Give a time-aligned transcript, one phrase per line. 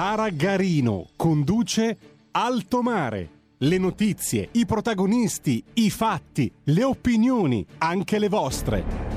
[0.00, 1.98] Sara Garino conduce
[2.30, 3.28] Alto Mare.
[3.58, 9.09] Le notizie, i protagonisti, i fatti, le opinioni, anche le vostre.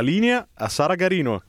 [0.00, 1.42] La linea a Sara Garino.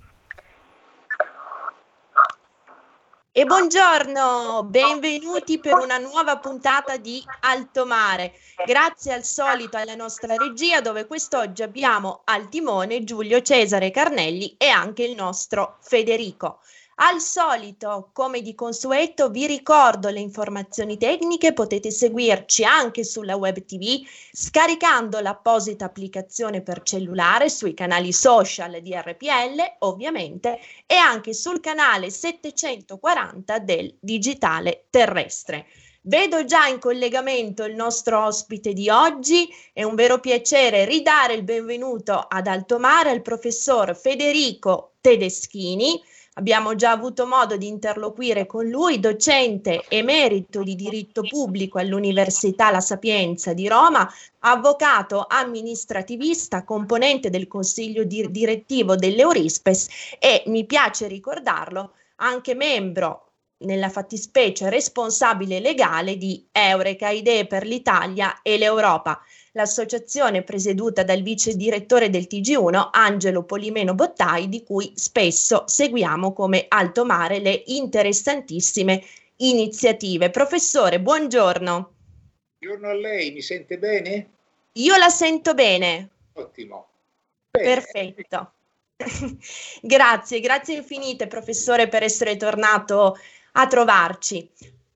[3.31, 8.33] E buongiorno, benvenuti per una nuova puntata di Alto Mare.
[8.65, 14.67] Grazie al solito alla nostra regia dove quest'oggi abbiamo al timone Giulio Cesare Carnelli e
[14.67, 16.59] anche il nostro Federico.
[17.03, 23.65] Al solito, come di consueto, vi ricordo le informazioni tecniche, potete seguirci anche sulla web
[23.65, 31.59] TV scaricando l'apposita applicazione per cellulare sui canali social di RPL, ovviamente, e anche sul
[31.59, 35.65] canale 740 del digitale terrestre.
[36.03, 41.43] Vedo già in collegamento il nostro ospite di oggi, è un vero piacere ridare il
[41.43, 45.99] benvenuto ad Altomare al professor Federico Tedeschini,
[46.35, 52.79] Abbiamo già avuto modo di interloquire con lui, docente emerito di diritto pubblico all'Università La
[52.79, 54.09] Sapienza di Roma,
[54.39, 59.89] avvocato amministrativista, componente del consiglio di- direttivo dell'Eurispes
[60.19, 63.31] e, mi piace ricordarlo, anche membro
[63.63, 69.21] nella fattispecie responsabile legale di Eureka Idee per l'Italia e l'Europa
[69.53, 76.65] l'associazione presieduta dal vice direttore del TG1 Angelo Polimeno Bottai, di cui spesso seguiamo come
[76.67, 79.03] alto mare le interessantissime
[79.37, 80.29] iniziative.
[80.29, 81.93] Professore, buongiorno.
[82.59, 84.29] Buongiorno a lei, mi sente bene?
[84.73, 86.09] Io la sento bene.
[86.33, 86.87] Ottimo.
[87.49, 87.65] Bene.
[87.65, 88.51] Perfetto.
[89.81, 93.17] grazie, grazie infinite professore per essere tornato
[93.53, 94.49] a trovarci.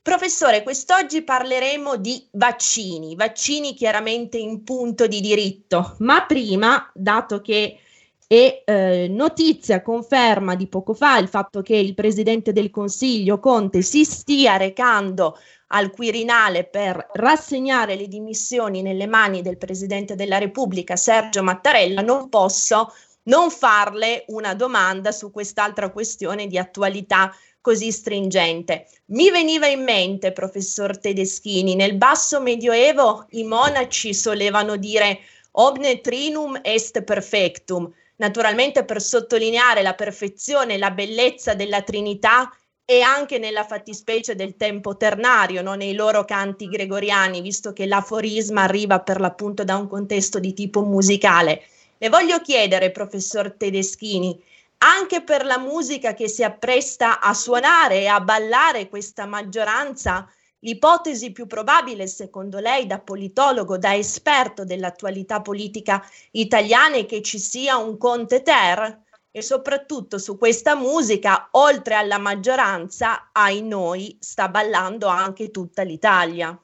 [0.05, 7.79] Professore, quest'oggi parleremo di vaccini, vaccini chiaramente in punto di diritto, ma prima, dato che
[8.27, 13.81] è eh, notizia, conferma di poco fa il fatto che il Presidente del Consiglio Conte
[13.81, 15.39] si stia recando
[15.69, 22.29] al Quirinale per rassegnare le dimissioni nelle mani del Presidente della Repubblica Sergio Mattarella, non
[22.29, 27.33] posso non farle una domanda su quest'altra questione di attualità
[27.65, 28.85] così stringente.
[29.05, 35.21] Mi veniva in mente, professor Tedeschini, nel basso medioevo i monaci solevano dire
[35.53, 42.55] omne trinum est perfectum, naturalmente per sottolineare la perfezione e la bellezza della Trinità
[42.85, 45.73] e anche nella fattispecie del tempo ternario, no?
[45.73, 50.83] nei loro canti gregoriani, visto che l'aforisma arriva per l'appunto da un contesto di tipo
[50.83, 51.63] musicale.
[51.97, 54.39] Le voglio chiedere, professor Tedeschini,
[54.85, 61.31] anche per la musica che si appresta a suonare e a ballare questa maggioranza, l'ipotesi
[61.31, 67.77] più probabile, secondo lei, da politologo, da esperto dell'attualità politica italiana, è che ci sia
[67.77, 69.01] un Conte Ter
[69.31, 76.57] e soprattutto su questa musica, oltre alla maggioranza, ai noi, sta ballando anche tutta l'Italia.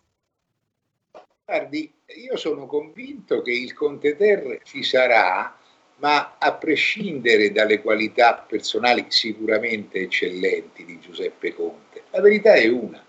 [1.44, 5.58] Guardi, io sono convinto che il Conte Ter ci sarà
[6.02, 13.04] ma a prescindere dalle qualità personali sicuramente eccellenti di Giuseppe Conte, la verità è una,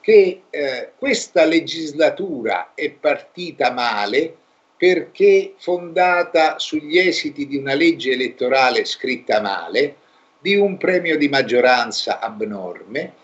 [0.00, 4.36] che eh, questa legislatura è partita male
[4.76, 9.96] perché fondata sugli esiti di una legge elettorale scritta male,
[10.38, 13.14] di un premio di maggioranza abnorme,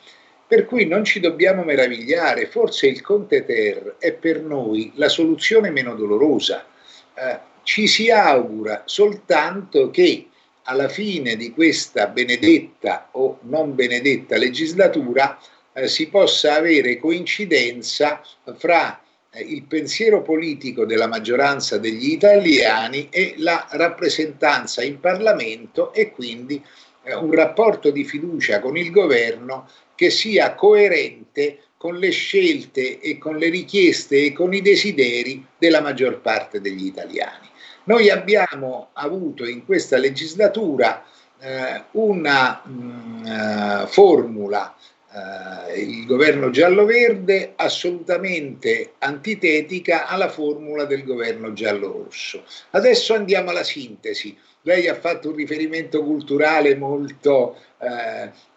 [0.47, 5.71] per cui non ci dobbiamo meravigliare, forse il Conte Ter è per noi la soluzione
[5.71, 6.65] meno dolorosa.
[7.13, 7.39] Eh,
[7.69, 10.29] ci si augura soltanto che
[10.63, 15.39] alla fine di questa benedetta o non benedetta legislatura
[15.75, 18.23] eh, si possa avere coincidenza
[18.57, 18.99] fra
[19.31, 26.65] eh, il pensiero politico della maggioranza degli italiani e la rappresentanza in Parlamento e quindi
[27.03, 33.19] eh, un rapporto di fiducia con il governo che sia coerente con le scelte e
[33.19, 37.48] con le richieste e con i desideri della maggior parte degli italiani.
[37.89, 41.03] Noi abbiamo avuto in questa legislatura
[41.41, 44.77] eh, una mh, mm, uh, formula,
[45.11, 52.45] uh, il governo giallo-verde, assolutamente antitetica alla formula del governo giallo-rosso.
[52.73, 54.37] Adesso andiamo alla sintesi.
[54.63, 57.57] Lei ha fatto un riferimento culturale molto...
[57.79, 58.57] Uh,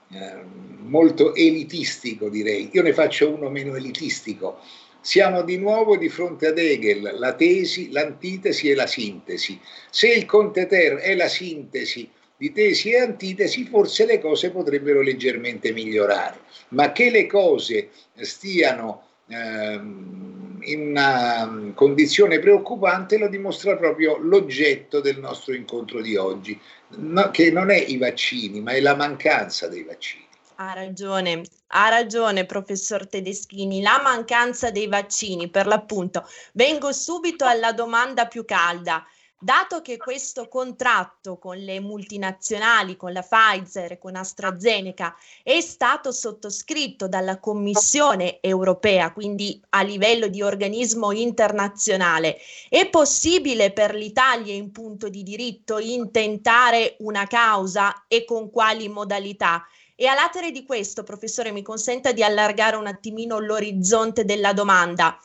[0.80, 4.60] molto elitistico direi, io ne faccio uno meno elitistico,
[5.02, 9.60] siamo di nuovo di fronte ad Hegel, la tesi, l'antitesi e la sintesi.
[9.90, 15.02] Se il Conte Ter è la sintesi di tesi e antitesi, forse le cose potrebbero
[15.02, 16.40] leggermente migliorare,
[16.70, 17.90] ma che le cose
[18.20, 26.60] stiano ehm, in una condizione preoccupante lo dimostra proprio l'oggetto del nostro incontro di oggi,
[26.98, 30.30] no, che non è i vaccini, ma è la mancanza dei vaccini.
[30.64, 33.82] Ha ragione, ha ragione, professor Tedeschini.
[33.82, 36.24] La mancanza dei vaccini, per l'appunto.
[36.54, 39.04] Vengo subito alla domanda più calda.
[39.40, 47.08] Dato che questo contratto con le multinazionali, con la Pfizer, con AstraZeneca, è stato sottoscritto
[47.08, 52.38] dalla Commissione europea, quindi a livello di organismo internazionale,
[52.70, 59.66] è possibile per l'Italia in punto di diritto intentare una causa e con quali modalità?
[60.02, 65.16] E a latere di questo, professore, mi consenta di allargare un attimino l'orizzonte della domanda.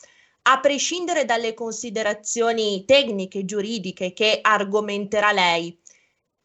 [0.43, 5.81] A prescindere dalle considerazioni tecniche, giuridiche che argomenterà lei,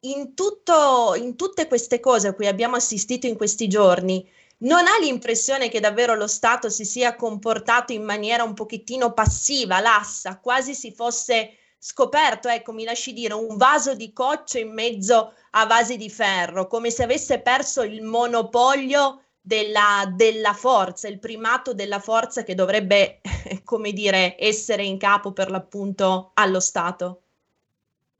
[0.05, 4.25] in, tutto, in tutte queste cose a cui abbiamo assistito in questi giorni,
[4.59, 9.81] non ha l'impressione che davvero lo Stato si sia comportato in maniera un pochettino passiva,
[9.81, 15.33] lassa, quasi si fosse scoperto, ecco, mi lasci dire, un vaso di coccio in mezzo
[15.51, 21.73] a vasi di ferro, come se avesse perso il monopolio della, della forza, il primato
[21.73, 23.21] della forza che dovrebbe,
[23.65, 27.21] come dire, essere in capo per l'appunto allo Stato.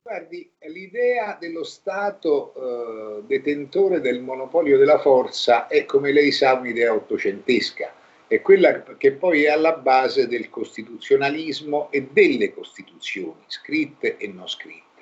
[0.01, 6.91] Guardi, l'idea dello Stato eh, detentore del monopolio della forza è, come lei sa, un'idea
[6.91, 7.93] ottocentesca
[8.31, 14.47] è quella che poi è alla base del costituzionalismo e delle costituzioni, scritte e non
[14.47, 15.01] scritte.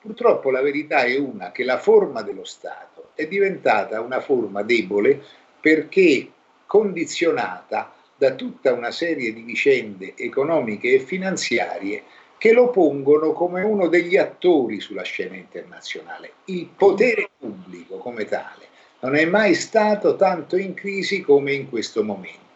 [0.00, 5.22] Purtroppo la verità è una, che la forma dello Stato è diventata una forma debole
[5.60, 6.32] perché
[6.66, 12.02] condizionata da tutta una serie di vicende economiche e finanziarie
[12.38, 16.32] che lo pongono come uno degli attori sulla scena internazionale.
[16.46, 18.66] Il potere pubblico come tale
[18.98, 22.46] non è mai stato tanto in crisi come in questo momento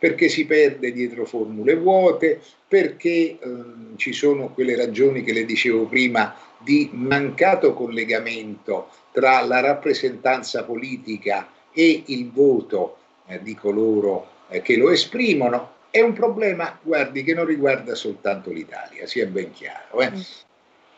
[0.00, 5.84] perché si perde dietro formule vuote, perché ehm, ci sono quelle ragioni che le dicevo
[5.84, 14.62] prima di mancato collegamento tra la rappresentanza politica e il voto eh, di coloro eh,
[14.62, 15.74] che lo esprimono.
[15.90, 20.00] È un problema, guardi, che non riguarda soltanto l'Italia, sia ben chiaro.
[20.00, 20.10] Eh.
[20.12, 20.20] Mm.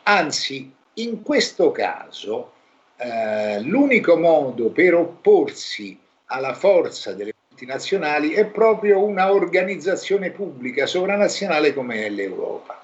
[0.03, 2.53] Anzi, in questo caso,
[2.95, 11.71] eh, l'unico modo per opporsi alla forza delle multinazionali è proprio una organizzazione pubblica sovranazionale
[11.71, 12.83] come è l'Europa.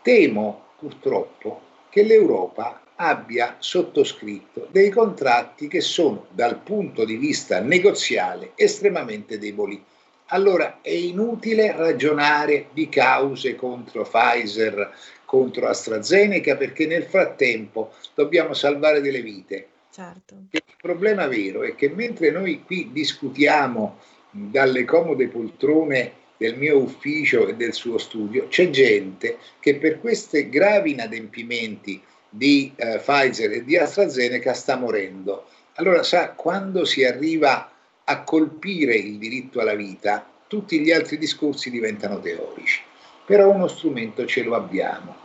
[0.00, 1.60] Temo purtroppo
[1.90, 9.84] che l'Europa abbia sottoscritto dei contratti che sono dal punto di vista negoziale estremamente deboli.
[10.26, 19.00] Allora è inutile ragionare di cause contro Pfizer, contro AstraZeneca, perché nel frattempo dobbiamo salvare
[19.00, 20.46] delle vite Certo.
[20.50, 23.98] Il problema vero è che mentre noi qui discutiamo
[24.30, 30.48] dalle comode poltrone del mio ufficio e del suo studio, c'è gente che per questi
[30.48, 35.44] gravi inadempimenti di eh, Pfizer e di AstraZeneca sta morendo.
[35.74, 37.70] Allora sa, quando si arriva
[38.04, 42.80] a colpire il diritto alla vita, tutti gli altri discorsi diventano teorici.
[43.26, 45.16] Però uno strumento ce lo abbiamo,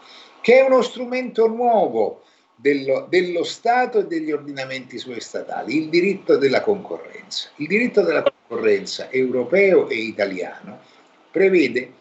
[0.42, 2.24] che è uno strumento nuovo,
[2.60, 7.50] dello, dello, Stato e degli ordinamenti suoi statali, il diritto della concorrenza.
[7.58, 10.80] Il diritto della concorrenza europeo e italiano
[11.30, 11.94] prevede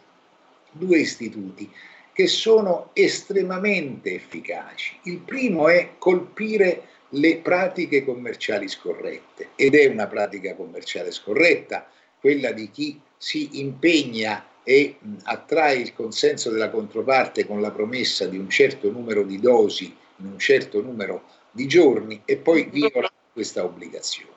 [0.72, 1.70] due istituti
[2.12, 4.98] che sono estremamente efficaci.
[5.04, 12.52] Il primo è colpire le pratiche commerciali scorrette ed è una pratica commerciale scorretta quella
[12.52, 18.48] di chi si impegna e attrae il consenso della controparte con la promessa di un
[18.48, 24.34] certo numero di dosi in un certo numero di giorni e poi viola questa obbligazione.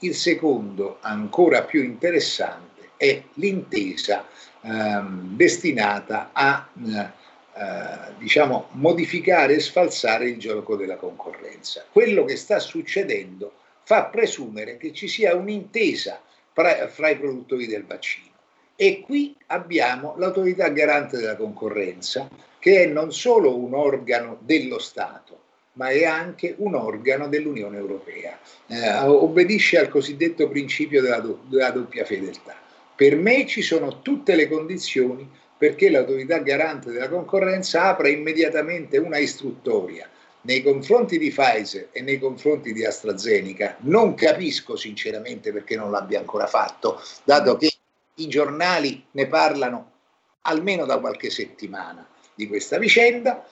[0.00, 4.26] Il secondo, ancora più interessante, è l'intesa
[4.62, 11.86] ehm, destinata a eh, diciamo, modificare e sfalsare il gioco della concorrenza.
[11.90, 16.20] Quello che sta succedendo fa presumere che ci sia un'intesa
[16.52, 18.34] fra, fra i produttori del vaccino.
[18.76, 22.28] E qui abbiamo l'autorità garante della concorrenza,
[22.66, 25.42] che è non solo un organo dello Stato,
[25.74, 28.36] ma è anche un organo dell'Unione Europea.
[28.66, 32.56] Eh, obbedisce al cosiddetto principio della, do, della doppia fedeltà.
[32.96, 39.18] Per me ci sono tutte le condizioni perché l'autorità garante della concorrenza apra immediatamente una
[39.18, 43.76] istruttoria nei confronti di Pfizer e nei confronti di AstraZeneca.
[43.82, 47.70] Non capisco sinceramente perché non l'abbia ancora fatto, dato che
[48.16, 49.92] i giornali ne parlano
[50.40, 52.04] almeno da qualche settimana
[52.36, 53.44] di questa vicenda,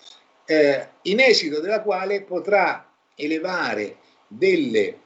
[0.45, 3.97] eh, in esito della quale potrà elevare
[4.29, 4.99] delle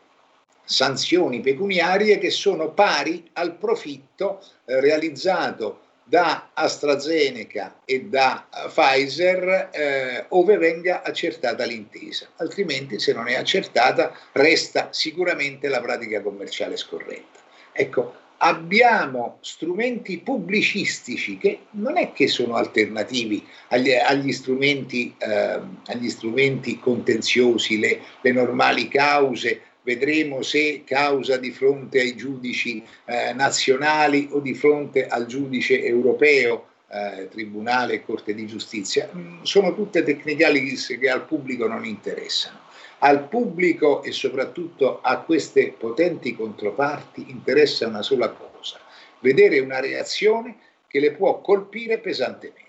[0.65, 10.25] sanzioni pecuniarie che sono pari al profitto eh, realizzato da AstraZeneca e da Pfizer eh,
[10.31, 17.41] ove venga accertata l'intesa, altrimenti se non è accertata resta sicuramente la pratica commerciale scorretta.
[17.73, 26.09] Ecco, abbiamo strumenti pubblicistici che non è che sono alternativi agli, agli, strumenti, eh, agli
[26.09, 34.29] strumenti, contenziosi, le, le normali cause vedremo se causa di fronte ai giudici eh, nazionali
[34.33, 39.09] o di fronte al giudice europeo, eh, Tribunale e Corte di Giustizia.
[39.15, 42.59] Mm, sono tutte tecnicalities che al pubblico non interessano.
[43.01, 48.81] Al pubblico e soprattutto a queste potenti controparti interessa una sola cosa,
[49.21, 50.57] vedere una reazione
[50.89, 52.67] che le può colpire pesantemente.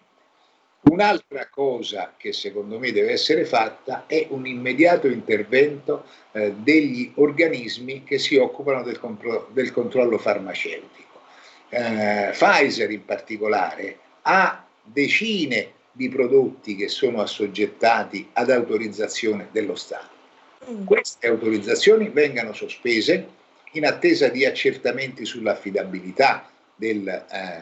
[0.82, 8.04] Un'altra cosa che secondo me deve essere fatta è un immediato intervento eh, degli organismi
[8.04, 11.22] che si occupano del, compro- del controllo farmaceutico.
[11.70, 20.19] Eh, Pfizer in particolare ha decine di prodotti che sono assoggettati ad autorizzazione dello Stato.
[20.68, 20.86] Mm.
[20.86, 23.28] Queste autorizzazioni vengano sospese
[23.74, 27.62] in attesa di accertamenti sull'affidabilità del eh,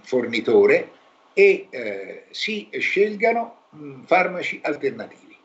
[0.00, 0.90] fornitore
[1.32, 5.36] e eh, si scelgano mh, farmaci alternativi.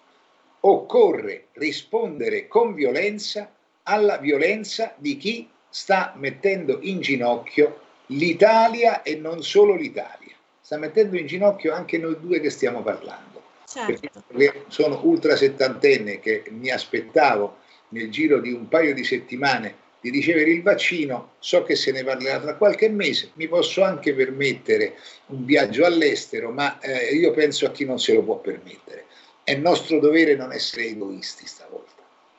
[0.62, 3.52] Occorre rispondere con violenza
[3.84, 11.18] alla violenza di chi sta mettendo in ginocchio l'Italia e non solo l'Italia, sta mettendo
[11.18, 13.27] in ginocchio anche noi due che stiamo parlando.
[13.70, 14.24] Certo.
[14.28, 17.58] Perché sono ultra settantenne che mi aspettavo
[17.90, 22.04] nel giro di un paio di settimane di ricevere il vaccino, so che se ne
[22.04, 24.96] parlerà tra qualche mese, mi posso anche permettere
[25.28, 29.06] un viaggio all'estero, ma eh, io penso a chi non se lo può permettere.
[29.44, 31.96] È nostro dovere non essere egoisti stavolta.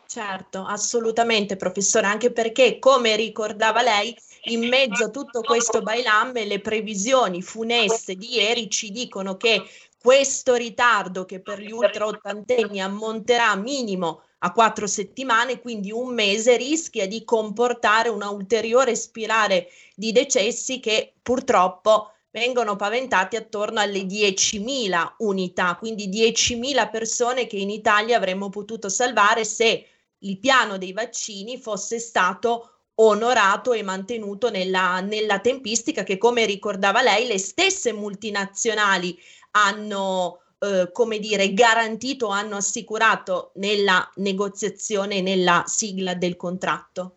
[0.06, 6.60] Certo, assolutamente professore, anche perché come ricordava lei, in mezzo a tutto questo bailam le
[6.60, 9.62] previsioni funeste di ieri ci dicono che
[10.00, 16.56] questo ritardo che per gli ultra ottantenni ammonterà minimo a quattro settimane, quindi un mese,
[16.56, 25.14] rischia di comportare una ulteriore spirale di decessi che purtroppo vengono paventati attorno alle 10.000
[25.18, 29.86] unità, quindi 10.000 persone che in Italia avremmo potuto salvare se
[30.18, 37.02] il piano dei vaccini fosse stato onorato e mantenuto nella, nella tempistica che, come ricordava
[37.02, 39.16] lei, le stesse multinazionali
[39.52, 47.16] hanno eh, come dire, garantito, hanno assicurato nella negoziazione, nella sigla del contratto?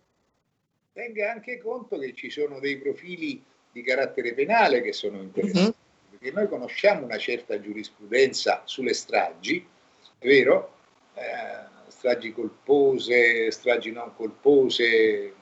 [0.92, 6.18] Tenga anche conto che ci sono dei profili di carattere penale che sono interessanti, uh-huh.
[6.18, 9.66] perché noi conosciamo una certa giurisprudenza sulle stragi,
[10.18, 10.74] è vero?
[11.14, 15.34] Eh, stragi colpose, stragi non colpose,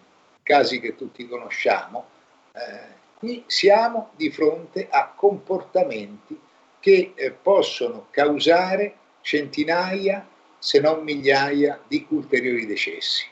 [0.42, 2.06] casi che tutti conosciamo.
[2.52, 6.48] Eh, qui siamo di fronte a comportamenti
[6.80, 10.26] che eh, possono causare centinaia,
[10.58, 13.26] se non migliaia, di ulteriori decessi.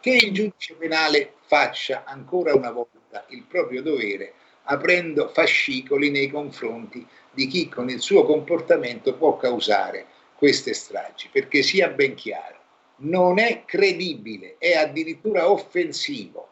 [0.00, 7.06] Che il giudice penale faccia ancora una volta il proprio dovere aprendo fascicoli nei confronti
[7.30, 12.56] di chi con il suo comportamento può causare queste stragi, perché sia ben chiaro,
[12.98, 16.48] non è credibile, è addirittura offensivo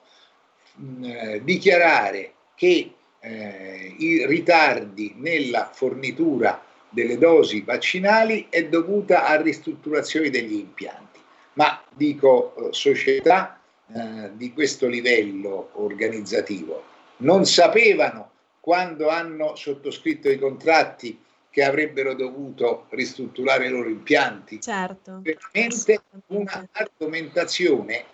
[0.74, 2.92] mh, eh, dichiarare che
[3.24, 11.20] eh, i ritardi nella fornitura delle dosi vaccinali è dovuta a ristrutturazioni degli impianti.
[11.54, 20.38] Ma dico eh, società eh, di questo livello organizzativo non sapevano quando hanno sottoscritto i
[20.38, 21.18] contratti
[21.50, 24.60] che avrebbero dovuto ristrutturare i loro impianti.
[24.60, 25.20] Certo.
[25.22, 28.04] Veramente una argomentazione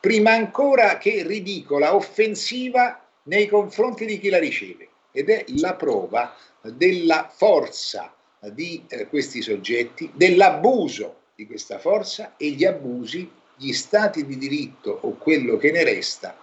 [0.00, 6.34] prima ancora che ridicola, offensiva nei confronti di chi la riceve ed è la prova
[6.62, 8.14] della forza
[8.52, 14.98] di eh, questi soggetti, dell'abuso di questa forza e gli abusi, gli stati di diritto
[15.02, 16.36] o quello che ne resta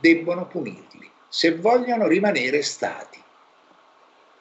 [0.00, 3.22] debbono punirli se vogliono rimanere stati.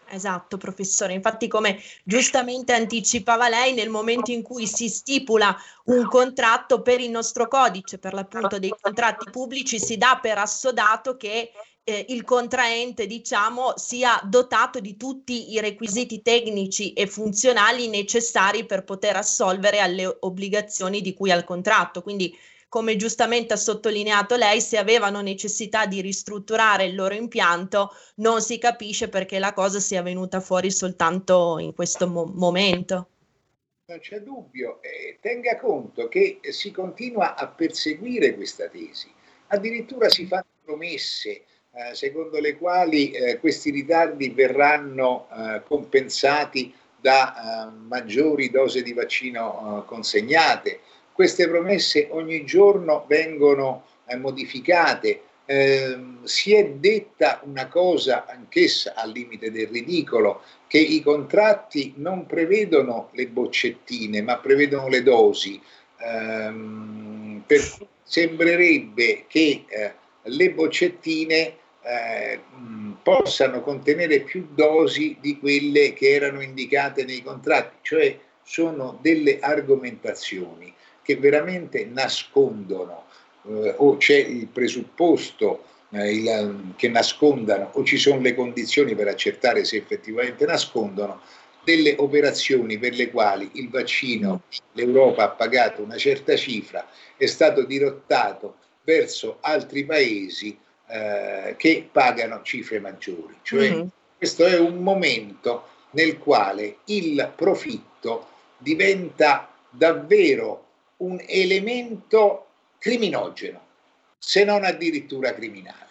[0.09, 1.13] Esatto, professore.
[1.13, 7.09] Infatti, come giustamente anticipava lei, nel momento in cui si stipula un contratto per il
[7.09, 11.51] nostro codice, per l'appunto dei contratti pubblici, si dà per assodato che
[11.89, 18.83] eh, il contraente, diciamo, sia dotato di tutti i requisiti tecnici e funzionali necessari per
[18.83, 22.01] poter assolvere alle obbligazioni di cui al contratto.
[22.01, 28.41] Quindi come giustamente ha sottolineato lei, se avevano necessità di ristrutturare il loro impianto, non
[28.41, 33.07] si capisce perché la cosa sia venuta fuori soltanto in questo mo- momento.
[33.85, 39.09] Non c'è dubbio, eh, tenga conto che si continua a perseguire questa tesi,
[39.47, 41.45] addirittura si fanno promesse
[41.77, 47.35] eh, secondo le quali eh, questi ritardi verranno eh, compensati da
[47.67, 50.79] eh, maggiori dose di vaccino eh, consegnate,
[51.13, 53.83] queste promesse ogni giorno vengono
[54.17, 55.21] modificate.
[55.45, 62.25] Eh, si è detta una cosa anch'essa al limite del ridicolo, che i contratti non
[62.25, 65.61] prevedono le boccettine, ma prevedono le dosi.
[65.97, 69.65] Eh, per sembrerebbe che
[70.21, 71.55] le boccettine
[71.87, 72.39] eh,
[73.01, 80.73] possano contenere più dosi di quelle che erano indicate nei contratti, cioè sono delle argomentazioni
[81.01, 83.05] che veramente nascondono
[83.47, 89.07] eh, o c'è il presupposto eh, il, che nascondano o ci sono le condizioni per
[89.07, 91.21] accertare se effettivamente nascondono
[91.63, 97.63] delle operazioni per le quali il vaccino, l'Europa ha pagato una certa cifra, è stato
[97.63, 103.37] dirottato verso altri paesi eh, che pagano cifre maggiori.
[103.41, 103.87] Cioè, mm-hmm.
[104.17, 110.65] questo è un momento nel quale il profitto diventa davvero
[110.97, 112.45] un elemento
[112.79, 113.61] criminogeno,
[114.17, 115.85] se non addirittura criminale.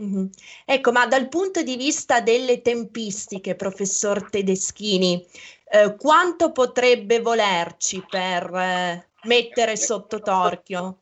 [0.00, 0.26] Mm-hmm.
[0.64, 5.26] Ecco, ma dal punto di vista delle tempistiche, professor Tedeschini,
[5.70, 10.98] eh, quanto potrebbe volerci per eh, mettere sotto torchio?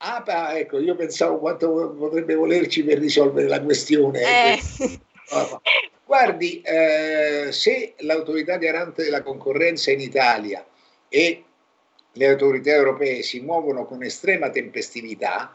[0.00, 4.20] Ah, beh, ecco, io pensavo quanto potrebbe volerci per risolvere la questione.
[4.20, 4.60] Eh.
[6.04, 10.64] Guardi, eh, se l'autorità garante della concorrenza in Italia
[11.08, 11.44] e
[12.12, 15.54] le autorità europee si muovono con estrema tempestività,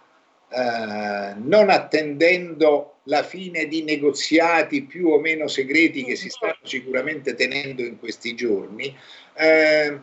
[0.49, 7.34] eh, non attendendo la fine di negoziati più o meno segreti che si stanno sicuramente
[7.34, 8.95] tenendo in questi giorni,
[9.36, 9.99] eh,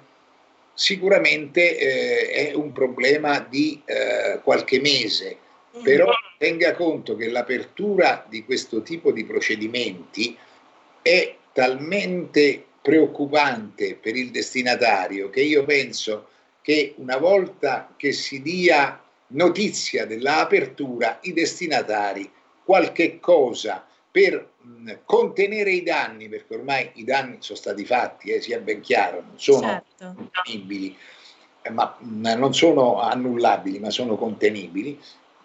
[0.74, 5.36] sicuramente eh, è un problema di eh, qualche mese.
[5.82, 10.36] Però tenga conto che l'apertura di questo tipo di procedimenti
[11.00, 16.28] è talmente preoccupante per il destinatario che io penso
[16.60, 22.30] che una volta che si dia notizia dell'apertura, i destinatari
[22.64, 28.40] qualche cosa per mh, contenere i danni, perché ormai i danni sono stati fatti, eh,
[28.40, 30.14] sia ben chiaro, non sono certo.
[30.16, 30.96] contenibili,
[31.62, 34.98] eh, ma mh, non sono annullabili, ma sono contenibili.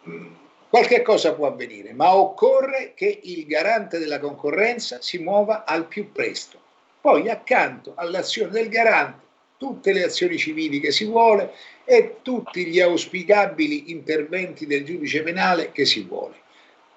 [0.04, 0.26] Mh,
[0.70, 6.12] qualche cosa può avvenire, ma occorre che il garante della concorrenza si muova al più
[6.12, 6.60] presto.
[7.00, 9.24] Poi accanto all'azione del garante
[9.58, 11.54] tutte le azioni civili che si vuole
[11.86, 16.36] e tutti gli auspicabili interventi del giudice penale che si vuole.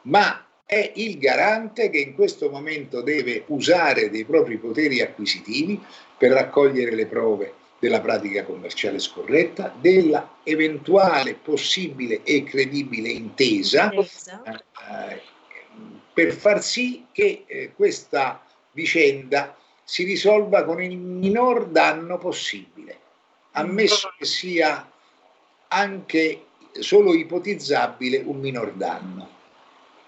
[0.03, 5.83] Ma è il garante che in questo momento deve usare dei propri poteri acquisitivi
[6.19, 15.23] per raccogliere le prove della pratica commerciale scorretta, della eventuale possibile e credibile intesa eh,
[16.13, 22.99] per far sì che eh, questa vicenda si risolva con il minor danno possibile,
[23.53, 24.87] ammesso che sia
[25.69, 29.37] anche solo ipotizzabile un minor danno.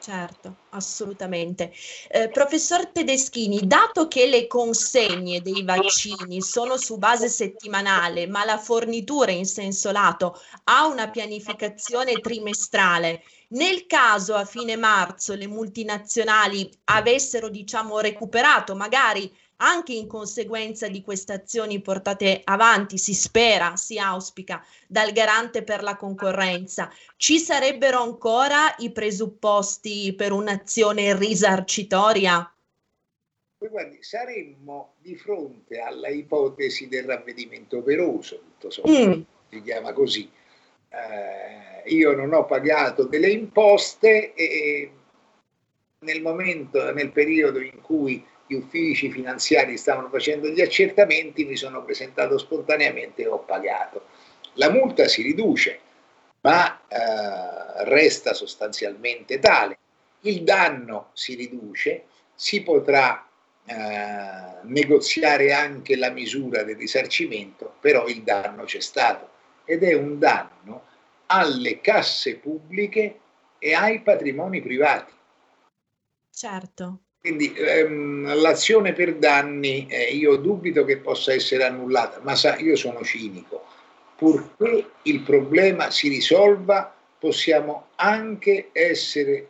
[0.02, 1.70] Certo, assolutamente.
[2.08, 8.56] Eh, professor Tedeschini, dato che le consegne dei vaccini sono su base settimanale, ma la
[8.56, 16.66] fornitura in senso lato ha una pianificazione trimestrale, nel caso a fine marzo le multinazionali
[16.84, 23.98] avessero, diciamo, recuperato magari anche in conseguenza di queste azioni portate avanti, si spera, si
[23.98, 32.52] auspica, dal garante per la concorrenza, ci sarebbero ancora i presupposti per un'azione risarcitoria?
[33.68, 39.22] guardi, saremmo di fronte alla ipotesi del ravvedimento operoso, tutto sommato, mm.
[39.50, 40.30] si chiama così.
[40.88, 44.90] Eh, io non ho pagato delle imposte e
[45.98, 51.84] nel momento, nel periodo in cui gli uffici finanziari stavano facendo gli accertamenti, mi sono
[51.84, 54.06] presentato spontaneamente e ho pagato.
[54.54, 55.78] La multa si riduce,
[56.40, 59.78] ma eh, resta sostanzialmente tale.
[60.22, 63.24] Il danno si riduce, si potrà
[63.64, 63.74] eh,
[64.62, 69.28] negoziare anche la misura del risarcimento, però il danno c'è stato
[69.64, 70.86] ed è un danno
[71.26, 73.20] alle casse pubbliche
[73.60, 75.12] e ai patrimoni privati.
[76.32, 77.02] Certo.
[77.20, 82.76] Quindi ehm, l'azione per danni eh, io dubito che possa essere annullata, ma sa, io
[82.76, 83.66] sono cinico.
[84.16, 89.48] Purché il problema si risolva, possiamo anche essere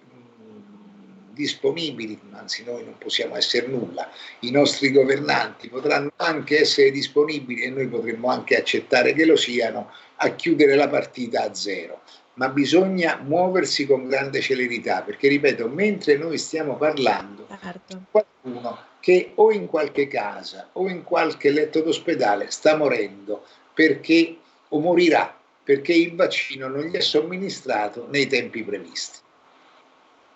[1.40, 7.70] disponibili, anzi noi non possiamo essere nulla, i nostri governanti potranno anche essere disponibili e
[7.70, 12.02] noi potremmo anche accettare che lo siano a chiudere la partita a zero.
[12.40, 18.04] Ma bisogna muoversi con grande celerità, perché ripeto, mentre noi stiamo parlando, certo.
[18.10, 24.80] qualcuno che o in qualche casa o in qualche letto d'ospedale sta morendo perché o
[24.80, 29.18] morirà perché il vaccino non gli è somministrato nei tempi previsti.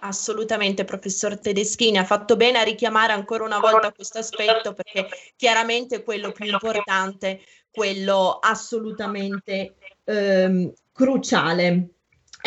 [0.00, 6.02] Assolutamente, professor Tedeschini, ha fatto bene a richiamare ancora una volta questo aspetto perché chiaramente
[6.02, 7.40] quello più importante,
[7.70, 11.93] quello assolutamente ehm, cruciale.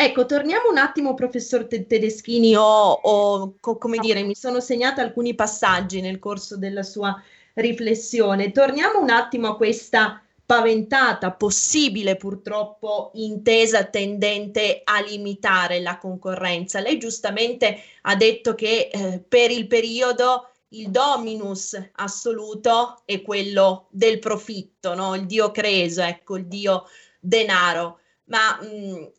[0.00, 5.34] Ecco, torniamo un attimo, professor Tedeschini, o, o co, come dire, mi sono segnata alcuni
[5.34, 7.20] passaggi nel corso della sua
[7.54, 8.52] riflessione.
[8.52, 16.78] Torniamo un attimo a questa paventata, possibile purtroppo intesa tendente a limitare la concorrenza.
[16.78, 24.20] Lei giustamente ha detto che eh, per il periodo il dominus assoluto è quello del
[24.20, 25.16] profitto, no?
[25.16, 26.84] il dio creso, ecco, il dio
[27.18, 27.98] denaro.
[28.26, 29.17] Ma mh,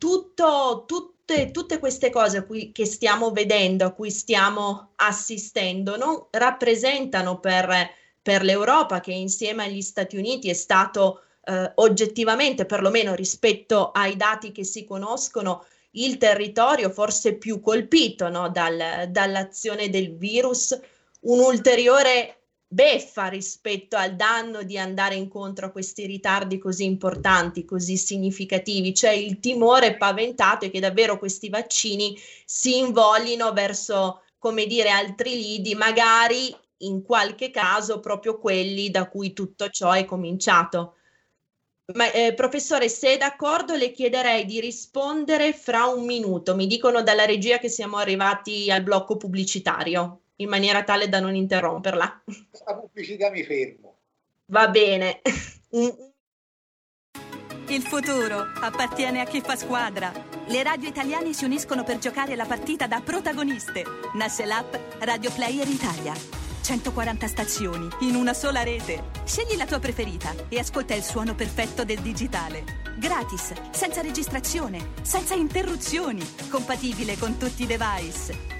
[0.00, 7.38] tutto, tutte, tutte, queste cose cui, che stiamo vedendo, a cui stiamo assistendo, non rappresentano
[7.38, 14.16] per per l'Europa che insieme agli Stati Uniti è stato eh, oggettivamente, perlomeno rispetto ai
[14.16, 20.78] dati che si conoscono, il territorio forse più colpito no, dal, dall'azione del virus,
[21.22, 22.39] un'ulteriore
[22.72, 29.10] beffa rispetto al danno di andare incontro a questi ritardi così importanti, così significativi, cioè
[29.10, 35.74] il timore paventato è che davvero questi vaccini si invoglino verso, come dire, altri lidi,
[35.74, 40.94] magari in qualche caso proprio quelli da cui tutto ciò è cominciato.
[41.94, 46.54] Ma, eh, professore, se è d'accordo, le chiederei di rispondere fra un minuto.
[46.54, 51.34] Mi dicono dalla regia che siamo arrivati al blocco pubblicitario, in maniera tale da non
[51.34, 52.22] interromperla.
[52.66, 53.98] La pubblicità mi fermo.
[54.46, 55.22] Va bene.
[57.68, 60.12] Il futuro appartiene a chi fa squadra.
[60.46, 63.84] Le radio italiane si uniscono per giocare la partita da protagoniste.
[64.14, 66.12] Nasce l'app Radio Player Italia.
[66.62, 69.10] 140 stazioni in una sola rete.
[69.24, 72.64] Scegli la tua preferita e ascolta il suono perfetto del digitale.
[72.98, 78.59] Gratis, senza registrazione, senza interruzioni, compatibile con tutti i device.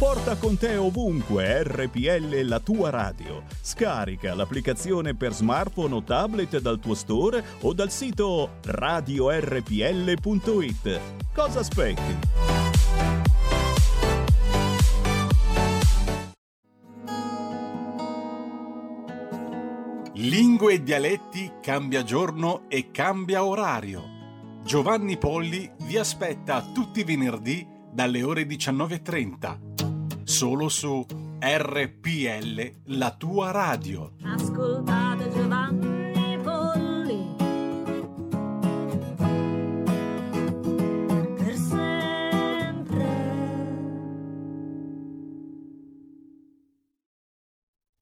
[0.00, 3.42] Porta con te ovunque RPL la tua radio.
[3.60, 10.20] Scarica l'applicazione per smartphone o tablet dal tuo store o dal sito radiorpl.it.
[11.34, 12.16] Cosa aspetti?
[20.14, 24.02] Lingue e dialetti cambia giorno e cambia orario.
[24.64, 29.89] Giovanni Polli vi aspetta tutti i venerdì dalle ore 19.30.
[30.30, 31.04] Solo su
[31.40, 34.12] RPL, la tua radio.
[34.22, 37.34] Ascoltate Giovanni Polli.
[41.36, 43.06] Per sempre.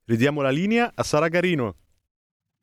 [0.04, 1.76] Ridiamo la linea a Sara Garino.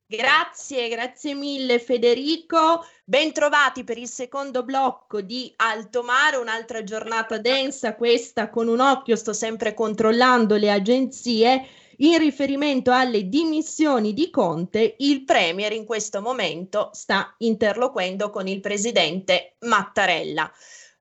[0.08, 2.86] Grazie, grazie mille Federico.
[3.04, 9.16] Bentrovati per il secondo blocco di Alto Mare, un'altra giornata densa, questa con un occhio
[9.16, 11.68] sto sempre controllando le agenzie.
[11.98, 18.60] In riferimento alle dimissioni di Conte, il Premier in questo momento sta interloquendo con il
[18.60, 20.52] presidente Mattarella.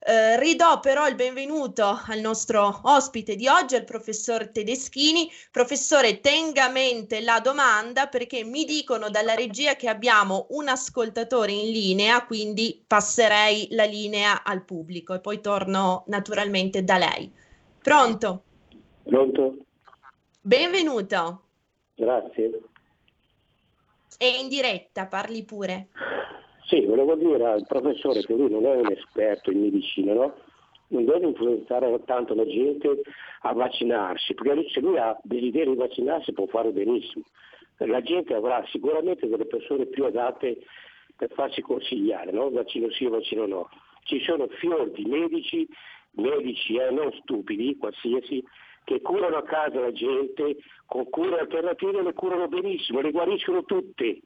[0.07, 5.31] Eh, ridò però il benvenuto al nostro ospite di oggi, al professor Tedeschini.
[5.51, 11.53] Professore, tenga a mente la domanda perché mi dicono dalla regia che abbiamo un ascoltatore
[11.53, 17.33] in linea, quindi passerei la linea al pubblico e poi torno naturalmente da lei.
[17.81, 18.43] Pronto?
[19.05, 19.57] Pronto?
[20.43, 21.45] Benvenuto.
[21.95, 22.61] Grazie.
[24.19, 25.89] È in diretta, parli pure.
[26.75, 30.35] Sì, volevo dire al professore che lui non è un esperto in medicina, no?
[30.89, 33.01] Non deve influenzare tanto la gente
[33.43, 37.27] a vaccinarsi, perché se lui ha desiderio di vaccinarsi può fare benissimo.
[37.77, 40.65] La gente avrà sicuramente delle persone più adatte
[41.17, 42.51] per farsi consigliare, no?
[42.51, 43.69] Vaccino sì o vaccino no.
[44.03, 45.69] Ci sono fior di medici,
[46.15, 48.43] medici eh, non stupidi, qualsiasi,
[48.83, 50.57] che curano a casa la gente,
[50.87, 54.23] con cure alternative le curano benissimo, le guariscono tutte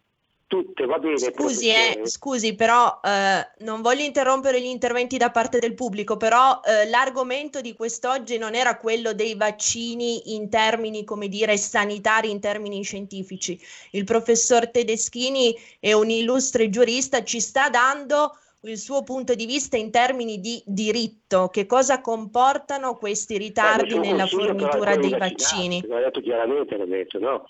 [0.48, 1.18] tutte, va bene.
[1.18, 6.60] Scusi, eh, scusi però eh, non voglio interrompere gli interventi da parte del pubblico, però
[6.64, 12.40] eh, l'argomento di quest'oggi non era quello dei vaccini in termini, come dire, sanitari, in
[12.40, 13.60] termini scientifici.
[13.92, 19.76] Il professor Tedeschini è un illustre giurista, ci sta dando il suo punto di vista
[19.76, 25.84] in termini di diritto, che cosa comportano questi ritardi nella fornitura dei vaccini?
[25.86, 27.48] L'ho detto chiaramente, l'ho detto, no?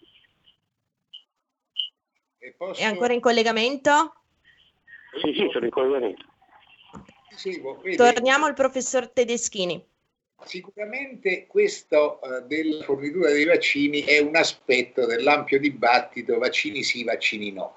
[2.57, 2.81] Posso...
[2.81, 4.15] È ancora in collegamento?
[5.21, 6.25] Sì, sì, sono in collegamento.
[7.31, 9.85] Dicevo, vede, Torniamo al professor Tedeschini.
[10.45, 17.51] Sicuramente questo uh, della fornitura dei vaccini è un aspetto dell'ampio dibattito vaccini sì, vaccini
[17.51, 17.75] no.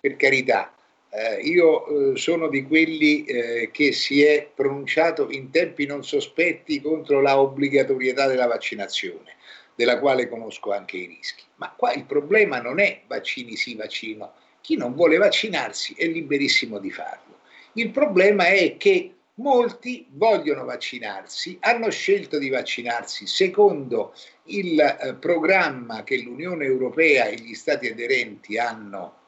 [0.00, 0.72] Per carità,
[1.10, 6.80] eh, io eh, sono di quelli eh, che si è pronunciato in tempi non sospetti
[6.80, 9.36] contro la obbligatorietà della vaccinazione
[9.74, 11.44] della quale conosco anche i rischi.
[11.56, 14.32] Ma qua il problema non è vaccini sì, vaccini no.
[14.60, 17.40] Chi non vuole vaccinarsi è liberissimo di farlo.
[17.74, 26.04] Il problema è che molti vogliono vaccinarsi, hanno scelto di vaccinarsi secondo il eh, programma
[26.04, 29.22] che l'Unione Europea e gli Stati aderenti hanno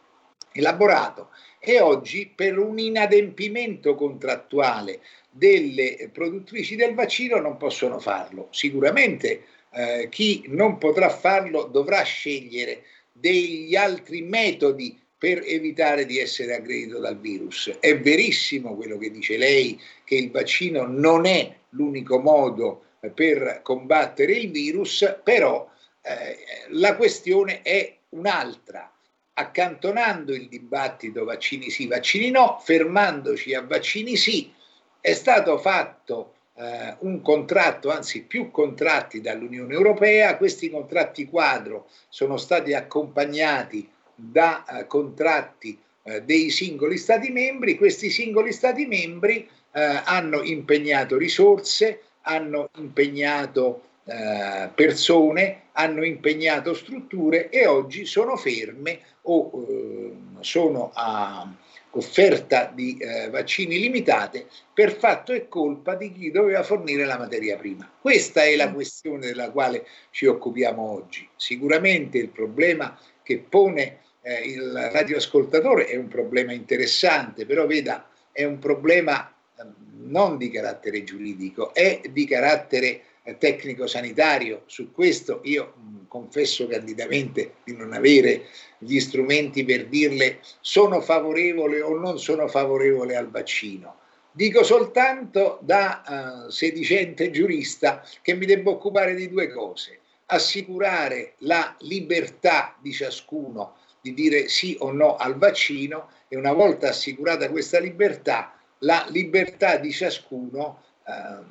[0.53, 8.49] elaborato e oggi per un inadempimento contrattuale delle produttrici del vaccino non possono farlo.
[8.51, 16.55] Sicuramente eh, chi non potrà farlo dovrà scegliere degli altri metodi per evitare di essere
[16.55, 17.77] aggredito dal virus.
[17.81, 24.33] È verissimo quello che dice lei, che il vaccino non è l'unico modo per combattere
[24.33, 25.69] il virus, però
[26.03, 26.37] eh,
[26.71, 28.91] la questione è un'altra.
[29.39, 34.53] Accantonando il dibattito vaccini sì, vaccini no, fermandoci a vaccini sì,
[35.01, 40.37] è stato fatto eh, un contratto, anzi più contratti dall'Unione Europea.
[40.37, 47.77] Questi contratti quadro sono stati accompagnati da eh, contratti eh, dei singoli Stati membri.
[47.77, 57.51] Questi singoli Stati membri eh, hanno impegnato risorse, hanno impegnato eh, persone, hanno impegnato strutture
[57.51, 61.53] e oggi sono ferme o eh, sono a
[61.97, 67.57] offerta di eh, vaccini limitate per fatto e colpa di chi doveva fornire la materia
[67.57, 67.91] prima.
[68.01, 68.75] Questa è la mm.
[68.75, 71.29] questione della quale ci occupiamo oggi.
[71.37, 78.45] Sicuramente il problema che pone eh, il radioascoltatore è un problema interessante, però veda, è
[78.45, 79.65] un problema eh,
[79.99, 83.03] non di carattere giuridico, è di carattere
[83.35, 84.63] tecnico-sanitario.
[84.67, 88.47] Su questo io mh, confesso candidamente di non avere
[88.79, 93.99] gli strumenti per dirle sono favorevole o non sono favorevole al vaccino.
[94.33, 100.01] Dico soltanto da uh, sedicente giurista che mi devo occupare di due cose.
[100.27, 106.91] Assicurare la libertà di ciascuno di dire sì o no al vaccino e una volta
[106.91, 110.86] assicurata questa libertà, la libertà di ciascuno eh,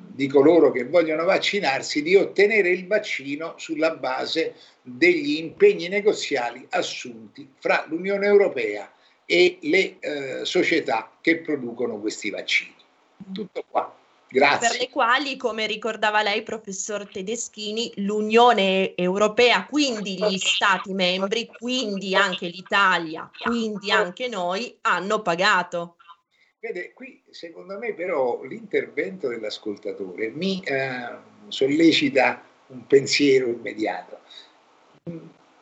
[0.06, 7.48] di coloro che vogliono vaccinarsi di ottenere il vaccino sulla base degli impegni negoziali assunti
[7.58, 8.92] fra l'Unione Europea
[9.24, 12.74] e le eh, società che producono questi vaccini.
[13.32, 13.94] Tutto qua.
[14.28, 14.68] Grazie.
[14.68, 22.14] Per le quali, come ricordava lei, professor Tedeschini, l'Unione Europea, quindi gli Stati membri, quindi
[22.14, 25.96] anche l'Italia, quindi anche noi, hanno pagato.
[26.66, 34.18] Vede, qui secondo me però l'intervento dell'ascoltatore mi eh, sollecita un pensiero immediato.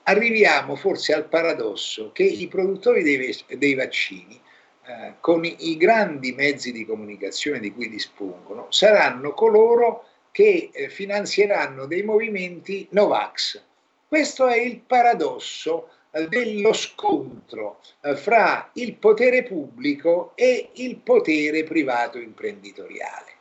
[0.04, 4.40] arriviamo forse al paradosso che i produttori dei, dei vaccini,
[4.86, 11.84] eh, con i, grandi mezzi di comunicazione di cui dispongono, saranno coloro che eh, finanzieranno
[11.84, 13.62] dei movimenti Novax.
[14.08, 15.90] Questo è il paradosso
[16.28, 23.32] dello scontro eh, fra il potere pubblico e il potere privato imprenditoriale.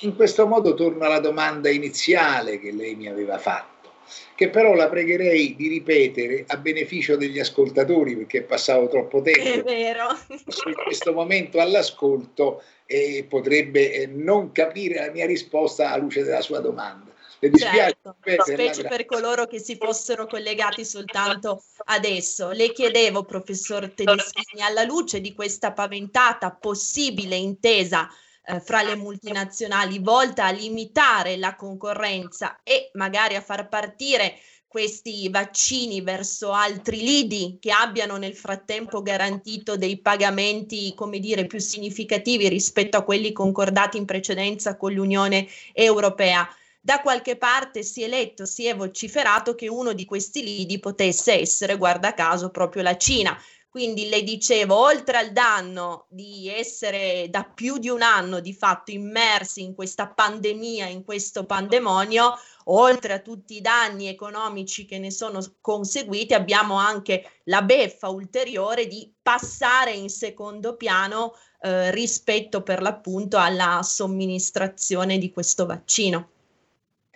[0.00, 3.90] In questo modo torno alla domanda iniziale che lei mi aveva fatto,
[4.34, 9.40] che però la pregherei di ripetere a beneficio degli ascoltatori perché passavo troppo tempo.
[9.40, 10.08] È vero.
[10.28, 16.60] In questo momento all'ascolto e potrebbe non capire la mia risposta alla luce della sua
[16.60, 17.12] domanda.
[17.40, 22.50] Le dispiace certo, specie per coloro che si fossero collegati soltanto adesso.
[22.50, 28.08] Le chiedevo, professor Tedeschini, alla luce di questa paventata possibile intesa
[28.44, 34.34] eh, fra le multinazionali volta a limitare la concorrenza e magari a far partire
[34.66, 41.58] questi vaccini verso altri lidi che abbiano nel frattempo garantito dei pagamenti, come dire, più
[41.58, 46.46] significativi rispetto a quelli concordati in precedenza con l'Unione Europea
[46.80, 51.32] da qualche parte si è letto, si è vociferato che uno di questi lidi potesse
[51.40, 53.36] essere, guarda caso, proprio la Cina.
[53.70, 58.90] Quindi le dicevo, oltre al danno di essere da più di un anno di fatto
[58.90, 62.32] immersi in questa pandemia, in questo pandemonio,
[62.64, 68.86] oltre a tutti i danni economici che ne sono conseguiti, abbiamo anche la beffa ulteriore
[68.86, 76.30] di passare in secondo piano eh, rispetto per l'appunto alla somministrazione di questo vaccino.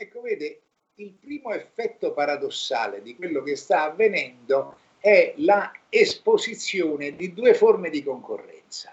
[0.02, 0.62] Ecco, vede,
[0.96, 7.88] il primo effetto paradossale di quello che sta avvenendo è la esposizione di due forme
[7.88, 8.92] di concorrenza.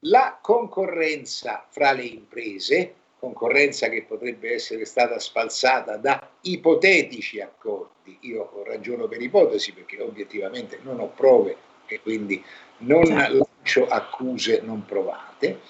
[0.00, 8.16] La concorrenza fra le imprese, concorrenza che potrebbe essere stata spalzata da ipotetici accordi.
[8.20, 11.54] Io ragiono per ipotesi perché obiettivamente non ho prove
[11.86, 12.42] e quindi
[12.78, 13.48] non certo.
[13.62, 15.60] lancio accuse non provate,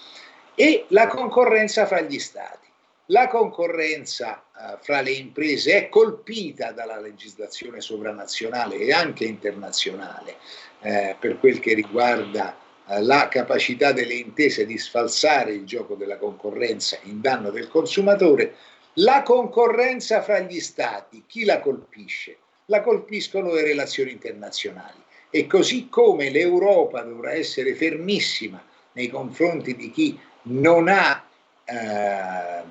[0.55, 2.66] e la concorrenza fra gli stati.
[3.11, 10.39] La concorrenza eh, fra le imprese è colpita dalla legislazione sovranazionale e anche internazionale
[10.81, 12.57] eh, per quel che riguarda
[12.89, 18.57] eh, la capacità delle intese di sfalsare il gioco della concorrenza in danno del consumatore.
[18.95, 22.39] La concorrenza fra gli stati, chi la colpisce?
[22.65, 28.61] La colpiscono le relazioni internazionali e così come l'Europa dovrà essere fermissima
[28.95, 31.23] nei confronti di chi non ha
[31.67, 32.63] eh,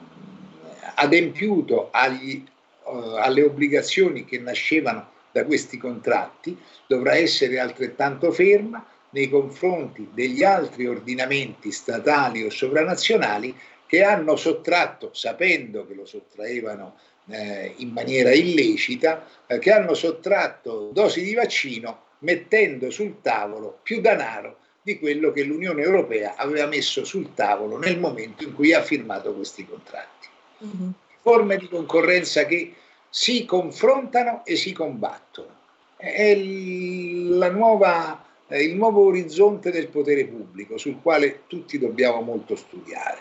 [0.95, 2.43] adempiuto agli,
[2.85, 10.43] uh, alle obbligazioni che nascevano da questi contratti, dovrà essere altrettanto ferma nei confronti degli
[10.43, 13.53] altri ordinamenti statali o sovranazionali
[13.85, 16.97] che hanno sottratto, sapendo che lo sottraevano
[17.29, 23.99] eh, in maniera illecita, eh, che hanno sottratto dosi di vaccino mettendo sul tavolo più
[23.99, 28.83] denaro di quello che l'Unione Europea aveva messo sul tavolo nel momento in cui ha
[28.83, 30.27] firmato questi contratti
[30.63, 30.89] mm-hmm.
[31.21, 32.75] forme di concorrenza che
[33.09, 35.53] si confrontano e si combattono.
[35.95, 43.17] È nuova, il nuovo orizzonte del potere pubblico sul quale tutti dobbiamo molto studiare.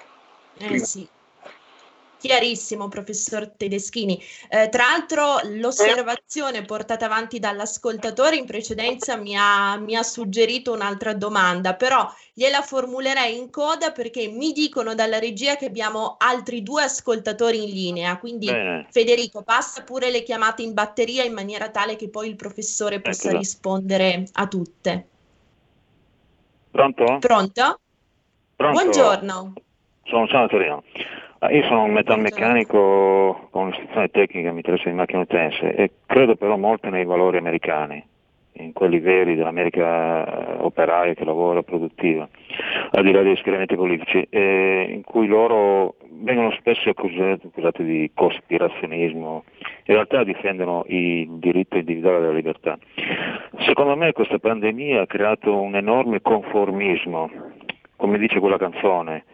[0.59, 1.09] Eh sì.
[2.24, 4.18] Chiarissimo, professor Tedeschini.
[4.48, 11.12] Eh, tra l'altro l'osservazione portata avanti dall'ascoltatore in precedenza mi ha, mi ha, suggerito un'altra
[11.12, 16.84] domanda, però gliela formulerei in coda perché mi dicono dalla regia che abbiamo altri due
[16.84, 18.87] ascoltatori in linea, quindi Bene.
[18.90, 23.24] Federico passa pure le chiamate in batteria in maniera tale che poi il professore possa
[23.24, 23.38] Eccola.
[23.40, 25.08] rispondere a tutte.
[26.70, 27.18] Pronto?
[27.20, 27.80] Pronto?
[28.56, 28.80] Pronto?
[28.80, 29.52] Buongiorno.
[30.04, 30.82] Sono Torino.
[31.44, 36.37] Ah, io sono un metalmeccanico con un'istruzione tecnica, mi interessa di macchine utenze e credo
[36.37, 38.02] però molto nei valori americani,
[38.52, 42.26] in quelli veri dell'America eh, operaia che lavora, produttiva,
[42.92, 48.11] al di là degli schieramenti politici, eh, in cui loro vengono spesso accusati, accusati di
[48.14, 49.44] cospirazionismo,
[49.85, 52.78] in realtà difendono il diritto individuale della libertà.
[53.66, 57.31] Secondo me questa pandemia ha creato un enorme conformismo,
[57.96, 59.25] come dice quella canzone,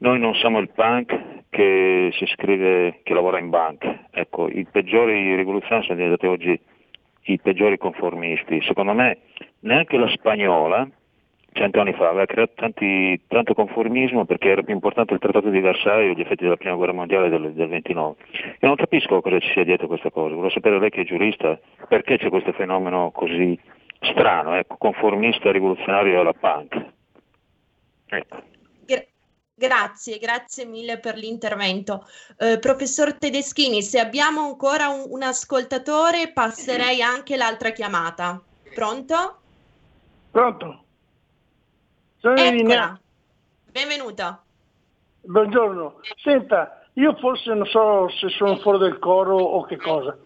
[0.00, 4.06] noi non siamo il punk che si scrive che lavora in banca.
[4.10, 6.60] Ecco, i peggiori rivoluzionari sono diventati oggi
[7.32, 8.60] i peggiori conformisti.
[8.62, 9.18] Secondo me
[9.60, 10.88] neanche la spagnola,
[11.52, 15.60] cento anni fa, aveva creato tanti, tanto conformismo perché era più importante il trattato di
[15.60, 18.14] Versailles gli effetti della prima guerra mondiale del, del 29.
[18.58, 20.34] E non capisco cosa ci sia dietro questa cosa.
[20.34, 23.58] Volevo sapere lei che è giurista, perché c'è questo fenomeno così
[24.00, 26.84] strano, ecco, conformista rivoluzionario alla punk.
[28.10, 28.56] Ecco.
[29.58, 32.06] Grazie, grazie mille per l'intervento.
[32.36, 38.40] Eh, professor Tedeschini, se abbiamo ancora un, un, ascoltatore, passerei anche l'altra chiamata.
[38.72, 39.40] Pronto?
[40.30, 40.84] Pronto.
[42.18, 43.00] Sono Eccola.
[43.72, 44.40] Benvenuta.
[45.22, 46.02] Buongiorno.
[46.22, 50.16] Senta, io forse non so se sono fuori del coro o che cosa,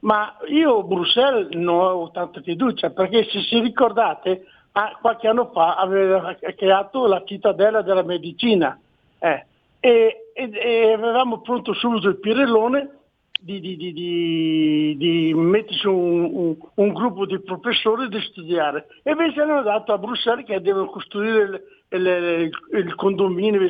[0.00, 5.76] ma io Bruxelles non ho tanta fiducia perché se si ricordate ah, qualche anno fa
[5.76, 8.78] aveva creato la cittadella della medicina
[9.18, 9.44] eh,
[9.80, 12.96] e, e, e, avevamo pronto subito il Pirellone
[13.40, 18.86] di, di, di, di metterci un, un, un, gruppo di professori di studiare.
[19.02, 21.42] E invece hanno dato a Bruxelles che devono costruire
[21.90, 23.60] il, il, il, il condominio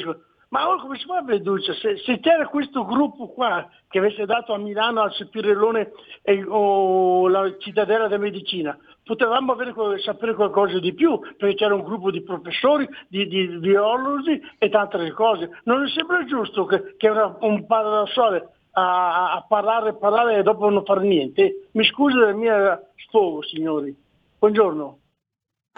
[0.50, 1.74] ma ora come si fa a fiducia?
[1.74, 5.92] Se, se, c'era questo gruppo qua che avesse dato a Milano al Pirellone
[6.22, 8.76] e, o la cittadella della medicina,
[9.08, 14.38] potevamo avere, sapere qualcosa di più, perché c'era un gruppo di professori, di, di biologi
[14.58, 15.50] e tante altre cose.
[15.64, 20.84] Non mi sembra giusto che, che un paradossale a, a parlare, parlare e dopo non
[20.84, 21.68] fare niente.
[21.72, 23.96] Mi scusi del mio sfogo, signori.
[24.38, 24.97] Buongiorno.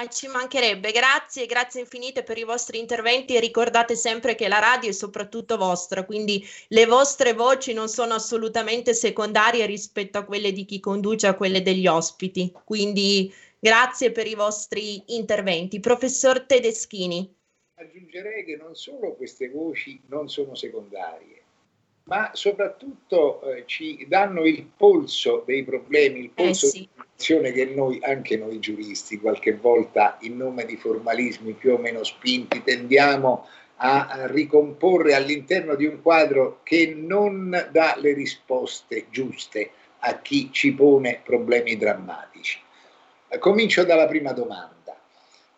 [0.00, 4.58] Ma ci mancherebbe, grazie, grazie infinite per i vostri interventi e ricordate sempre che la
[4.58, 10.52] radio è soprattutto vostra, quindi le vostre voci non sono assolutamente secondarie rispetto a quelle
[10.52, 12.50] di chi conduce a quelle degli ospiti.
[12.64, 15.80] Quindi grazie per i vostri interventi.
[15.80, 17.34] Professor Tedeschini.
[17.74, 21.39] Aggiungerei che non solo queste voci non sono secondarie,
[22.10, 26.88] ma soprattutto eh, ci danno il polso dei problemi, il eh, polso eh sì.
[26.92, 32.02] dell'azione che noi, anche noi giuristi, qualche volta in nome di formalismi più o meno
[32.02, 33.46] spinti, tendiamo
[33.76, 40.74] a ricomporre all'interno di un quadro che non dà le risposte giuste a chi ci
[40.74, 42.58] pone problemi drammatici.
[43.28, 44.98] Eh, comincio dalla prima domanda.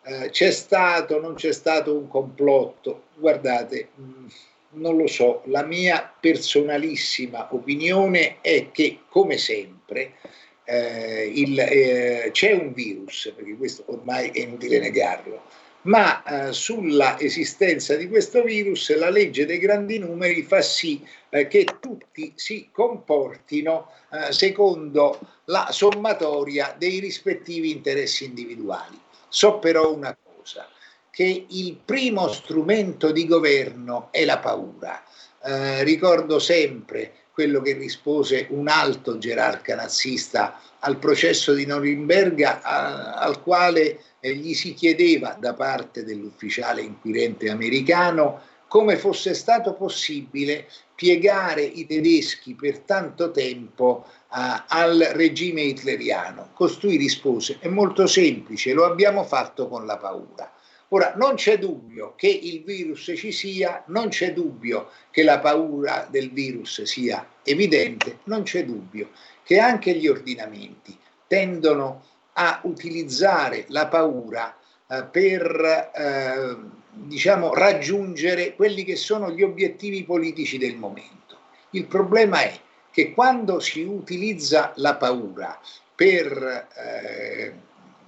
[0.03, 3.05] Eh, c'è stato, non c'è stato un complotto?
[3.15, 4.25] Guardate, mh, mm,
[4.73, 10.13] non lo so, la mia personalissima opinione è che, come sempre,
[10.65, 15.41] eh, il, eh, c'è un virus, perché questo ormai è inutile negarlo,
[15.83, 21.47] ma eh, sulla esistenza di questo virus la legge dei grandi numeri fa sì eh,
[21.47, 28.97] che tutti si comportino eh, secondo la sommatoria dei rispettivi interessi individuali.
[29.27, 30.69] So però una cosa,
[31.13, 35.03] che il primo strumento di governo è la paura.
[35.43, 43.13] Eh, ricordo sempre quello che rispose un alto gerarca nazista al processo di Norimberga, a,
[43.13, 50.67] al quale eh, gli si chiedeva da parte dell'ufficiale inquirente americano come fosse stato possibile
[50.95, 56.49] piegare i tedeschi per tanto tempo uh, al regime hitleriano.
[56.55, 60.51] Costui rispose, è molto semplice, lo abbiamo fatto con la paura.
[60.89, 66.07] Ora, non c'è dubbio che il virus ci sia, non c'è dubbio che la paura
[66.09, 69.09] del virus sia evidente, non c'è dubbio
[69.43, 74.55] che anche gli ordinamenti tendono a utilizzare la paura
[74.87, 76.57] eh, per eh,
[76.91, 81.37] diciamo, raggiungere quelli che sono gli obiettivi politici del momento.
[81.71, 82.53] Il problema è
[82.91, 85.59] che quando si utilizza la paura
[85.95, 87.53] per eh,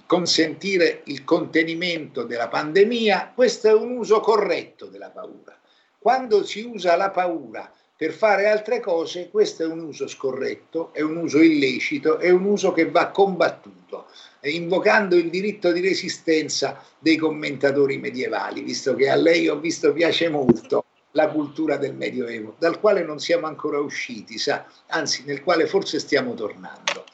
[0.06, 5.58] consentire il contenimento della pandemia, questo è un uso corretto della paura.
[5.98, 11.00] Quando si usa la paura per fare altre cose, questo è un uso scorretto, è
[11.00, 14.06] un uso illecito, è un uso che va combattuto,
[14.42, 20.28] invocando il diritto di resistenza dei commentatori medievali, visto che a lei ho visto piace
[20.28, 24.66] molto la cultura del Medioevo, dal quale non siamo ancora usciti, sa?
[24.88, 27.04] anzi nel quale forse stiamo tornando.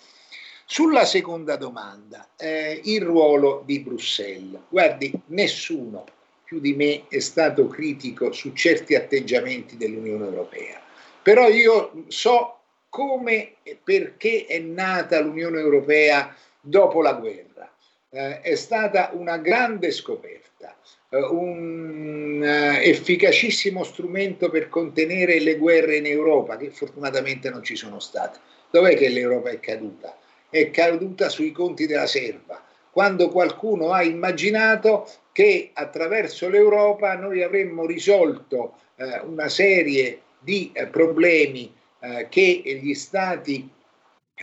[0.72, 4.58] Sulla seconda domanda, eh, il ruolo di Bruxelles.
[4.70, 6.06] Guardi, nessuno
[6.44, 10.80] più di me è stato critico su certi atteggiamenti dell'Unione Europea,
[11.22, 17.70] però io so come e perché è nata l'Unione Europea dopo la guerra.
[18.08, 20.74] Eh, è stata una grande scoperta,
[21.10, 27.76] eh, un uh, efficacissimo strumento per contenere le guerre in Europa, che fortunatamente non ci
[27.76, 28.38] sono state.
[28.70, 30.16] Dov'è che l'Europa è caduta?
[30.52, 37.86] È caduta sui conti della serva, quando qualcuno ha immaginato che attraverso l'Europa noi avremmo
[37.86, 43.66] risolto eh, una serie di eh, problemi eh, che gli stati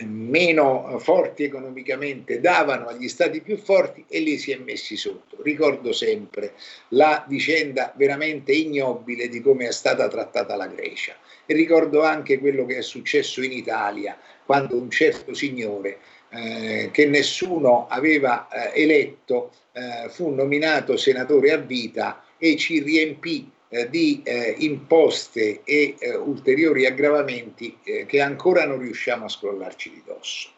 [0.06, 5.42] meno forti economicamente davano agli stati più forti e li si è messi sotto.
[5.42, 6.54] Ricordo sempre
[6.88, 11.14] la vicenda veramente ignobile di come è stata trattata la Grecia
[11.44, 14.16] e ricordo anche quello che è successo in Italia
[14.46, 15.98] quando un certo signore
[16.30, 23.50] eh, che nessuno aveva eh, eletto eh, fu nominato senatore a vita e ci riempì
[23.70, 29.90] eh, di eh, imposte e eh, ulteriori aggravamenti eh, che ancora non riusciamo a scrollarci
[29.90, 30.50] di dosso.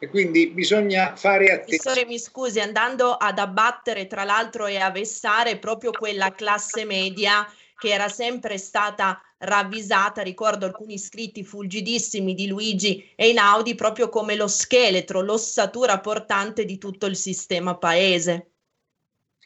[0.00, 2.04] E quindi bisogna fare attenzione.
[2.04, 7.46] mi scusi, andando ad abbattere tra l'altro e a vessare proprio quella classe media
[7.76, 14.48] che era sempre stata ravvisata, ricordo alcuni scritti fulgidissimi di Luigi Einaudi, proprio come lo
[14.48, 18.50] scheletro, l'ossatura portante di tutto il sistema paese.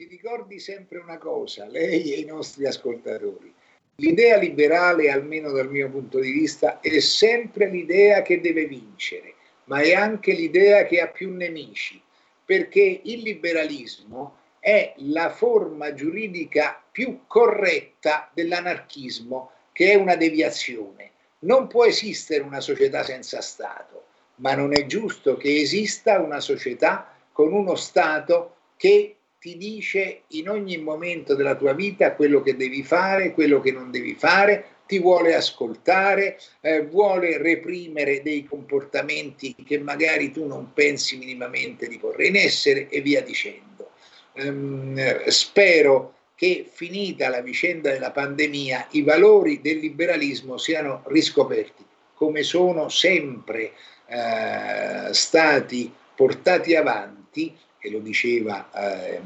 [0.02, 3.54] Si ricordi sempre una cosa, lei e i nostri ascoltatori.
[3.96, 9.34] L'idea liberale, almeno dal mio punto di vista, è sempre l'idea che deve vincere,
[9.66, 12.02] ma è anche l'idea che ha più nemici,
[12.44, 21.12] perché il liberalismo è la forma giuridica più corretta dell'anarchismo che è una deviazione.
[21.40, 27.16] Non può esistere una società senza Stato, ma non è giusto che esista una società
[27.30, 32.84] con uno Stato che ti dice in ogni momento della tua vita quello che devi
[32.84, 39.80] fare, quello che non devi fare, ti vuole ascoltare, eh, vuole reprimere dei comportamenti che
[39.80, 43.90] magari tu non pensi minimamente di porre in essere e via dicendo.
[44.34, 51.84] Ehm, spero che finita la vicenda della pandemia i valori del liberalismo siano riscoperti
[52.14, 53.72] come sono sempre
[54.06, 57.52] eh, stati portati avanti,
[57.82, 59.20] e lo diceva eh,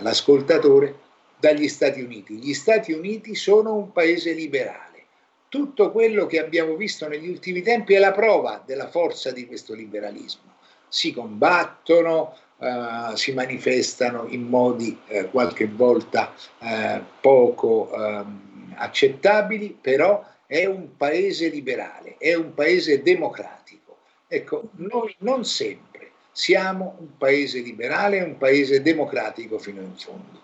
[0.00, 1.08] l'ascoltatore,
[1.38, 2.34] dagli Stati Uniti.
[2.34, 5.04] Gli Stati Uniti sono un paese liberale.
[5.48, 9.74] Tutto quello che abbiamo visto negli ultimi tempi è la prova della forza di questo
[9.74, 10.52] liberalismo.
[10.88, 20.22] Si combattono, Uh, si manifestano in modi uh, qualche volta uh, poco um, accettabili, però
[20.44, 24.00] è un paese liberale, è un paese democratico.
[24.28, 25.89] Ecco, noi non sempre
[26.32, 30.38] siamo un paese liberale, un paese democratico fino in fondo.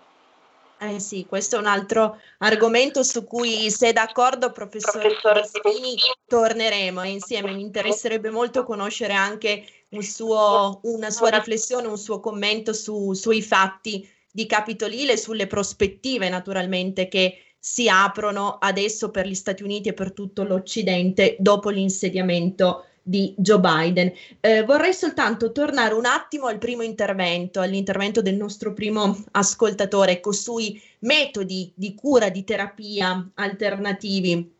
[0.79, 5.95] Eh sì, questo è un altro argomento su cui, se d'accordo, professor Cristini,
[6.27, 7.51] torneremo insieme.
[7.51, 13.41] Mi interesserebbe molto conoscere anche un suo, una sua riflessione, un suo commento su, sui
[13.41, 19.93] fatti di Capitolile, sulle prospettive naturalmente che si aprono adesso per gli Stati Uniti e
[19.93, 24.11] per tutto l'Occidente dopo l'insediamento di Joe Biden.
[24.41, 30.33] Eh, vorrei soltanto tornare un attimo al primo intervento, all'intervento del nostro primo ascoltatore, ecco,
[30.33, 34.53] sui metodi di cura, di terapia alternativi.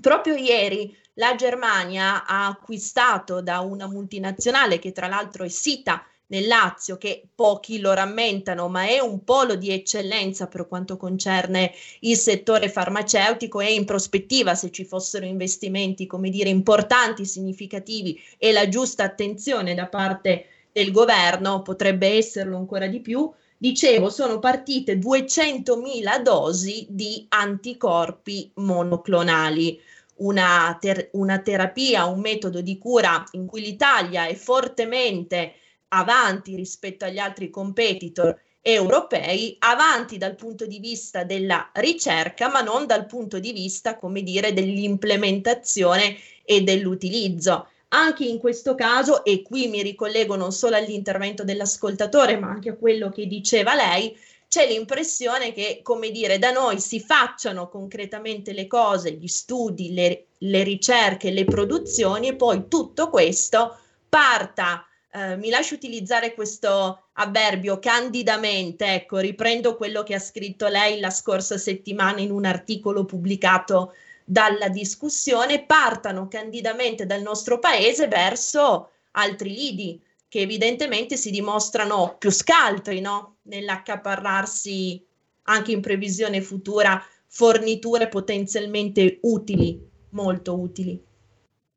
[0.00, 6.46] Proprio ieri la Germania ha acquistato da una multinazionale che tra l'altro è sita nel
[6.46, 12.16] Lazio, che pochi lo rammentano, ma è un polo di eccellenza per quanto concerne il
[12.16, 18.68] settore farmaceutico e in prospettiva, se ci fossero investimenti, come dire, importanti, significativi e la
[18.68, 23.30] giusta attenzione da parte del governo, potrebbe esserlo ancora di più.
[23.58, 29.80] Dicevo, sono partite 200.000 dosi di anticorpi monoclonali.
[30.14, 35.54] Una, ter- una, terapia, un metodo di cura in cui l'Italia è fortemente
[35.92, 42.86] avanti rispetto agli altri competitor europei, avanti dal punto di vista della ricerca, ma non
[42.86, 47.68] dal punto di vista, come dire, dell'implementazione e dell'utilizzo.
[47.88, 52.76] Anche in questo caso, e qui mi ricollego non solo all'intervento dell'ascoltatore, ma anche a
[52.76, 54.16] quello che diceva lei,
[54.48, 60.26] c'è l'impressione che, come dire, da noi si facciano concretamente le cose, gli studi, le,
[60.38, 63.76] le ricerche, le produzioni e poi tutto questo
[64.08, 71.00] parta Uh, mi lascio utilizzare questo avverbio candidamente, ecco, riprendo quello che ha scritto lei
[71.00, 73.92] la scorsa settimana in un articolo pubblicato
[74.24, 82.30] dalla discussione, partano candidamente dal nostro paese verso altri lidi che evidentemente si dimostrano più
[82.30, 83.36] scaltri no?
[83.42, 85.04] nell'accaparrarsi
[85.42, 89.78] anche in previsione futura forniture potenzialmente utili,
[90.10, 90.98] molto utili.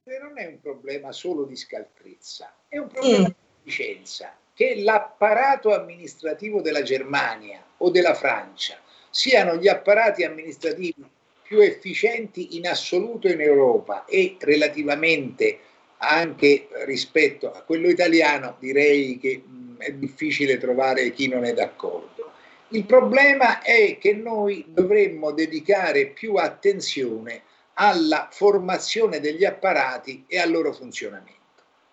[0.07, 3.23] Non è un problema solo di scaltrezza, è un problema mm.
[3.23, 3.33] di
[3.63, 8.79] efficienza che l'apparato amministrativo della Germania o della Francia
[9.09, 11.03] siano gli apparati amministrativi
[11.41, 15.57] più efficienti in assoluto in Europa e relativamente
[15.97, 22.31] anche rispetto a quello italiano direi che mh, è difficile trovare chi non è d'accordo.
[22.69, 27.41] Il problema è che noi dovremmo dedicare più attenzione
[27.75, 31.33] alla formazione degli apparati e al loro funzionamento.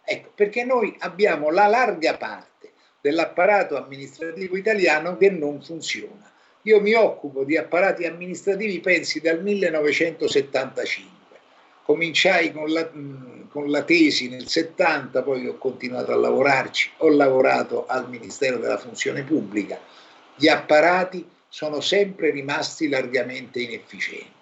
[0.05, 6.31] Ecco, perché noi abbiamo la larga parte dell'apparato amministrativo italiano che non funziona.
[6.63, 11.11] Io mi occupo di apparati amministrativi, pensi, dal 1975.
[11.83, 12.89] Cominciai con la,
[13.49, 18.79] con la tesi nel 70, poi ho continuato a lavorarci, ho lavorato al Ministero della
[18.79, 19.81] Funzione Pubblica.
[20.37, 24.42] Gli apparati sono sempre rimasti largamente inefficienti.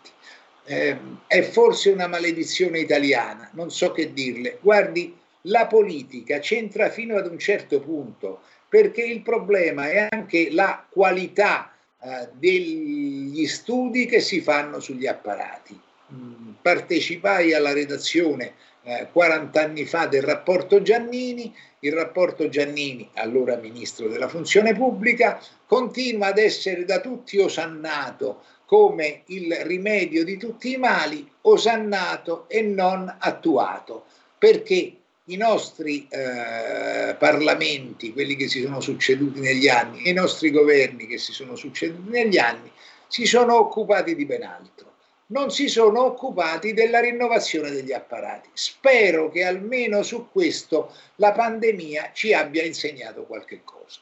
[0.64, 0.96] Eh,
[1.26, 4.58] è forse una maledizione italiana, non so che dirle.
[4.60, 10.86] Guardi, la politica c'entra fino ad un certo punto, perché il problema è anche la
[10.88, 15.78] qualità eh, degli studi che si fanno sugli apparati.
[16.12, 23.56] Mm, partecipai alla redazione eh, 40 anni fa del rapporto Giannini, il rapporto Giannini, allora
[23.56, 30.74] ministro della funzione pubblica, continua ad essere da tutti osannato come il rimedio di tutti
[30.74, 34.04] i mali, osannato e non attuato,
[34.38, 34.94] perché
[35.24, 41.08] i nostri eh, parlamenti, quelli che si sono succeduti negli anni, e i nostri governi
[41.08, 42.70] che si sono succeduti negli anni,
[43.08, 44.88] si sono occupati di ben altro
[45.30, 48.48] non si sono occupati della rinnovazione degli apparati.
[48.52, 54.00] Spero che almeno su questo la pandemia ci abbia insegnato qualche cosa.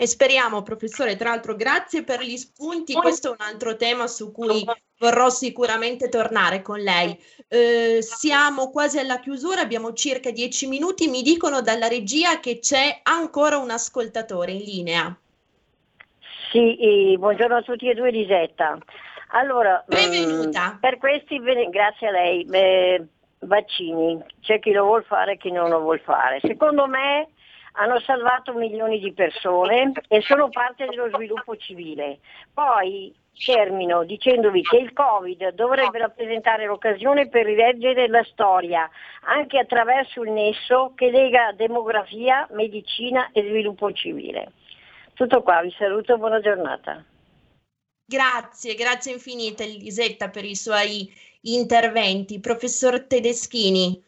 [0.00, 4.30] E speriamo, professore, tra l'altro grazie per gli spunti, questo è un altro tema su
[4.30, 4.64] cui
[4.96, 7.20] vorrò sicuramente tornare con lei.
[7.48, 13.00] Eh, siamo quasi alla chiusura, abbiamo circa dieci minuti, mi dicono dalla regia che c'è
[13.02, 15.18] ancora un ascoltatore in linea.
[16.52, 18.78] Sì, buongiorno a tutti e due, Lisetta.
[19.30, 20.74] Allora, Benvenuta.
[20.74, 21.40] Mh, per questi,
[21.70, 23.04] grazie a lei, eh,
[23.40, 26.38] vaccini, c'è chi lo vuol fare e chi non lo vuol fare.
[26.40, 27.30] Secondo me
[27.78, 32.18] hanno salvato milioni di persone e sono parte dello sviluppo civile.
[32.52, 33.14] Poi
[33.44, 38.90] termino dicendovi che il Covid dovrebbe rappresentare l'occasione per rileggere la storia,
[39.22, 44.52] anche attraverso il nesso che lega demografia, medicina e sviluppo civile.
[45.14, 47.04] Tutto qua, vi saluto, buona giornata.
[48.04, 51.08] Grazie, grazie infinite Elisetta per i suoi
[51.42, 52.40] interventi.
[52.40, 54.06] Professor Tedeschini.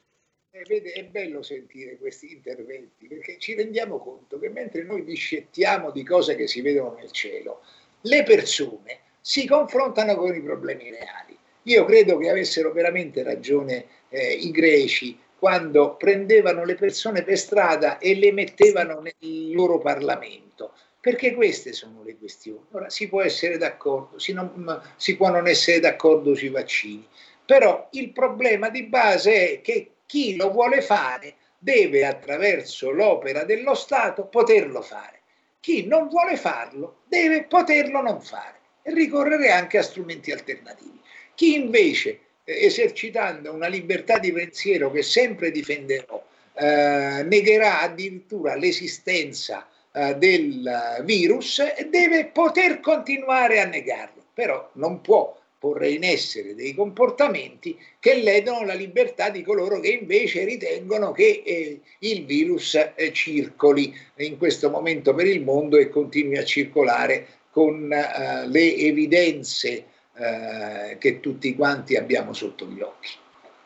[0.61, 5.91] Eh, vede, è bello sentire questi interventi perché ci rendiamo conto che mentre noi discettiamo
[5.91, 7.63] di cose che si vedono nel cielo,
[8.03, 11.39] le persone si confrontano con i problemi reali.
[11.63, 17.97] Io credo che avessero veramente ragione eh, i greci quando prendevano le persone per strada
[17.97, 22.67] e le mettevano nel loro Parlamento perché queste sono le questioni.
[22.73, 27.07] Ora si può essere d'accordo, si, non, si può non essere d'accordo sui vaccini,
[27.47, 33.77] però il problema di base è che chi lo vuole fare deve attraverso l'opera dello
[33.77, 35.21] Stato poterlo fare.
[35.61, 41.01] Chi non vuole farlo deve poterlo non fare e ricorrere anche a strumenti alternativi.
[41.37, 46.21] Chi invece, eh, esercitando una libertà di pensiero che sempre difenderò,
[46.55, 55.40] eh, negherà addirittura l'esistenza eh, del virus deve poter continuare a negarlo, però non può
[55.61, 61.43] porre in essere dei comportamenti che ledono la libertà di coloro che invece ritengono che
[61.45, 67.27] eh, il virus eh, circoli in questo momento per il mondo e continui a circolare
[67.51, 69.85] con eh, le evidenze
[70.15, 73.11] eh, che tutti quanti abbiamo sotto gli occhi.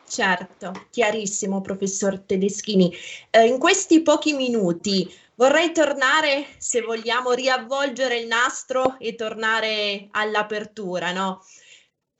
[0.07, 2.93] Certo, chiarissimo, professor Tedeschini.
[3.29, 11.11] Eh, in questi pochi minuti Vorrei tornare, se vogliamo, riavvolgere il nastro e tornare all'apertura,
[11.11, 11.43] no?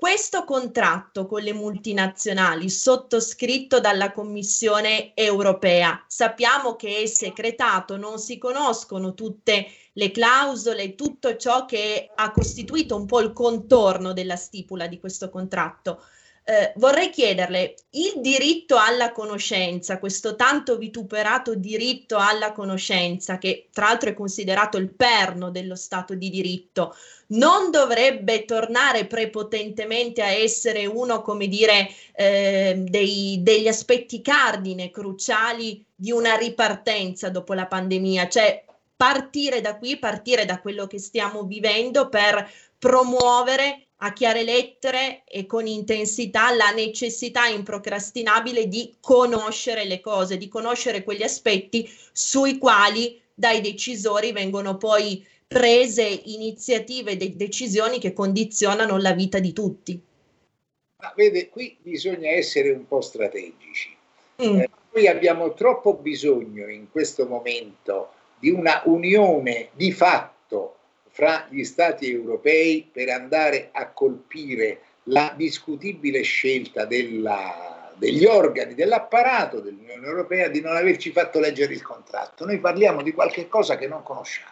[0.05, 8.37] Questo contratto con le multinazionali sottoscritto dalla Commissione europea, sappiamo che è segretato, non si
[8.37, 14.85] conoscono tutte le clausole, tutto ciò che ha costituito un po' il contorno della stipula
[14.85, 16.03] di questo contratto.
[16.47, 23.87] Eh, vorrei chiederle, il diritto alla conoscenza, questo tanto vituperato diritto alla conoscenza, che tra
[23.87, 26.95] l'altro è considerato il perno dello Stato di diritto,
[27.29, 35.83] non dovrebbe tornare prepotentemente a essere uno, come dire, eh, dei, degli aspetti cardine cruciali
[35.95, 38.63] di una ripartenza dopo la pandemia, cioè
[38.95, 45.47] partire da qui, partire da quello che stiamo vivendo per promuovere a chiare lettere e
[45.47, 53.19] con intensità la necessità improcrastinabile di conoscere le cose, di conoscere quegli aspetti sui quali
[53.33, 59.99] dai decisori vengono poi prese iniziative e decisioni che condizionano la vita di tutti.
[60.97, 63.89] Ma vede, qui bisogna essere un po' strategici.
[64.43, 64.59] Mm.
[64.59, 70.75] Eh, noi abbiamo troppo bisogno in questo momento di una unione di fatto
[71.15, 79.61] fra gli stati europei per andare a colpire la discutibile scelta della, degli organi dell'apparato
[79.61, 82.43] dell'Unione Europea di non averci fatto leggere il contratto.
[82.43, 84.51] Noi parliamo di qualche cosa che non conosciamo.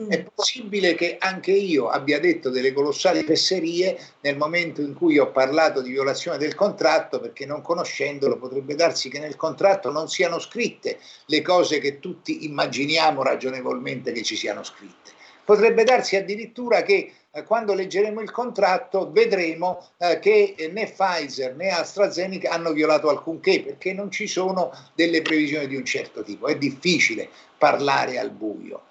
[0.00, 0.10] Mm.
[0.10, 5.32] È possibile che anche io abbia detto delle colossali fesserie nel momento in cui ho
[5.32, 10.38] parlato di violazione del contratto, perché non conoscendolo potrebbe darsi che nel contratto non siano
[10.38, 17.12] scritte le cose che tutti immaginiamo ragionevolmente che ci siano scritte Potrebbe darsi addirittura che
[17.30, 23.62] eh, quando leggeremo il contratto vedremo eh, che né Pfizer né AstraZeneca hanno violato alcunché
[23.62, 26.46] perché non ci sono delle previsioni di un certo tipo.
[26.46, 27.28] È difficile
[27.58, 28.82] parlare al buio,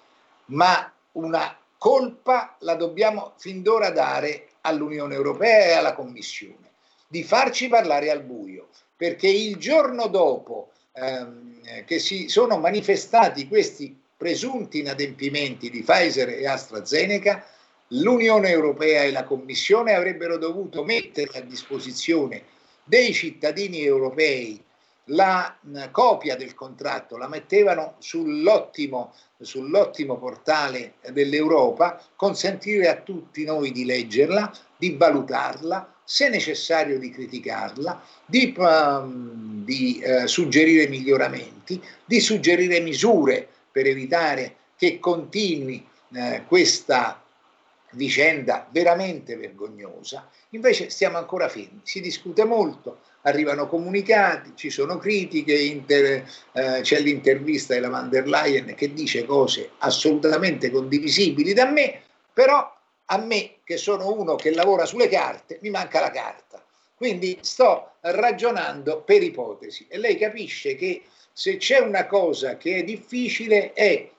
[0.46, 6.70] ma una colpa la dobbiamo fin d'ora dare all'Unione Europea e alla Commissione
[7.12, 14.01] di farci parlare al buio, perché il giorno dopo ehm, che si sono manifestati questi
[14.22, 17.44] presunti inadempimenti di Pfizer e AstraZeneca,
[17.88, 22.44] l'Unione Europea e la Commissione avrebbero dovuto mettere a disposizione
[22.84, 24.62] dei cittadini europei
[25.06, 25.58] la
[25.90, 34.52] copia del contratto, la mettevano sull'ottimo, sull'ottimo portale dell'Europa, consentire a tutti noi di leggerla,
[34.76, 43.48] di valutarla, se necessario di criticarla, di, um, di uh, suggerire miglioramenti, di suggerire misure
[43.72, 47.22] per evitare che continui uh, questa
[47.92, 50.28] vicenda veramente vergognosa.
[50.50, 57.00] Invece stiamo ancora fermi, si discute molto, arrivano comunicati, ci sono critiche, inter, eh, c'è
[57.00, 62.02] l'intervista della van der Leyen che dice cose assolutamente condivisibili da me,
[62.32, 66.64] però a me che sono uno che lavora sulle carte mi manca la carta.
[66.94, 71.02] Quindi sto ragionando per ipotesi e lei capisce che
[71.32, 74.10] se c'è una cosa che è difficile è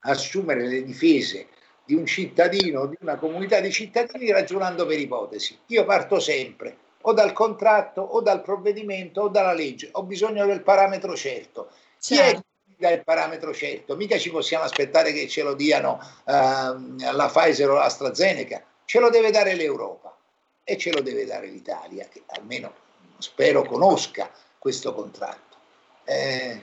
[0.00, 1.48] assumere le difese
[1.84, 5.58] di un cittadino, di una comunità di cittadini ragionando per ipotesi.
[5.66, 6.76] Io parto sempre
[7.06, 11.68] o dal contratto o dal provvedimento o dalla legge, ho bisogno del parametro certo.
[12.00, 12.38] Chi certo.
[12.38, 13.96] è che dà il parametro certo?
[13.96, 16.32] Mica ci possiamo aspettare che ce lo diano uh,
[17.12, 20.16] la Pfizer o l'AstraZeneca, ce lo deve dare l'Europa
[20.62, 22.72] e ce lo deve dare l'Italia, che almeno
[23.18, 25.43] spero conosca questo contratto.
[26.04, 26.62] Eh,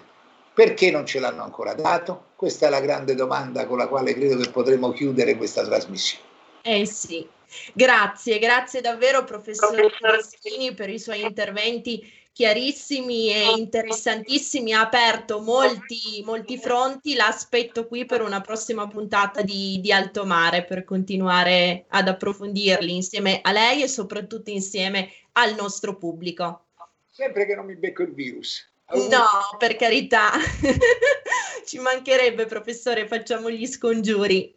[0.53, 2.29] perché non ce l'hanno ancora dato?
[2.35, 6.25] Questa è la grande domanda con la quale credo che potremo chiudere questa trasmissione.
[6.63, 7.27] Eh sì,
[7.73, 12.01] Grazie, grazie davvero professor Maschini per i suoi interventi
[12.33, 19.79] chiarissimi e interessantissimi, ha aperto molti, molti fronti, l'aspetto qui per una prossima puntata di,
[19.81, 25.97] di Alto Mare per continuare ad approfondirli insieme a lei e soprattutto insieme al nostro
[25.97, 26.67] pubblico.
[27.09, 28.70] Sempre che non mi becco il virus.
[28.93, 30.31] No, per carità,
[31.65, 34.55] ci mancherebbe professore, facciamo gli scongiuri.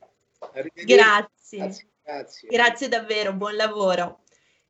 [0.53, 0.85] Grazie.
[1.59, 1.89] Grazie.
[2.05, 2.49] Grazie.
[2.49, 4.21] Grazie davvero, buon lavoro.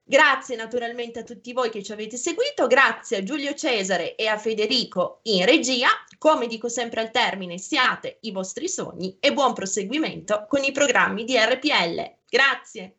[0.07, 4.37] Grazie naturalmente a tutti voi che ci avete seguito, grazie a Giulio Cesare e a
[4.37, 5.89] Federico in regia.
[6.19, 11.25] Come dico sempre al termine, siate i vostri sogni e buon proseguimento con i programmi
[11.25, 12.17] di RPL.
[12.29, 12.99] Grazie.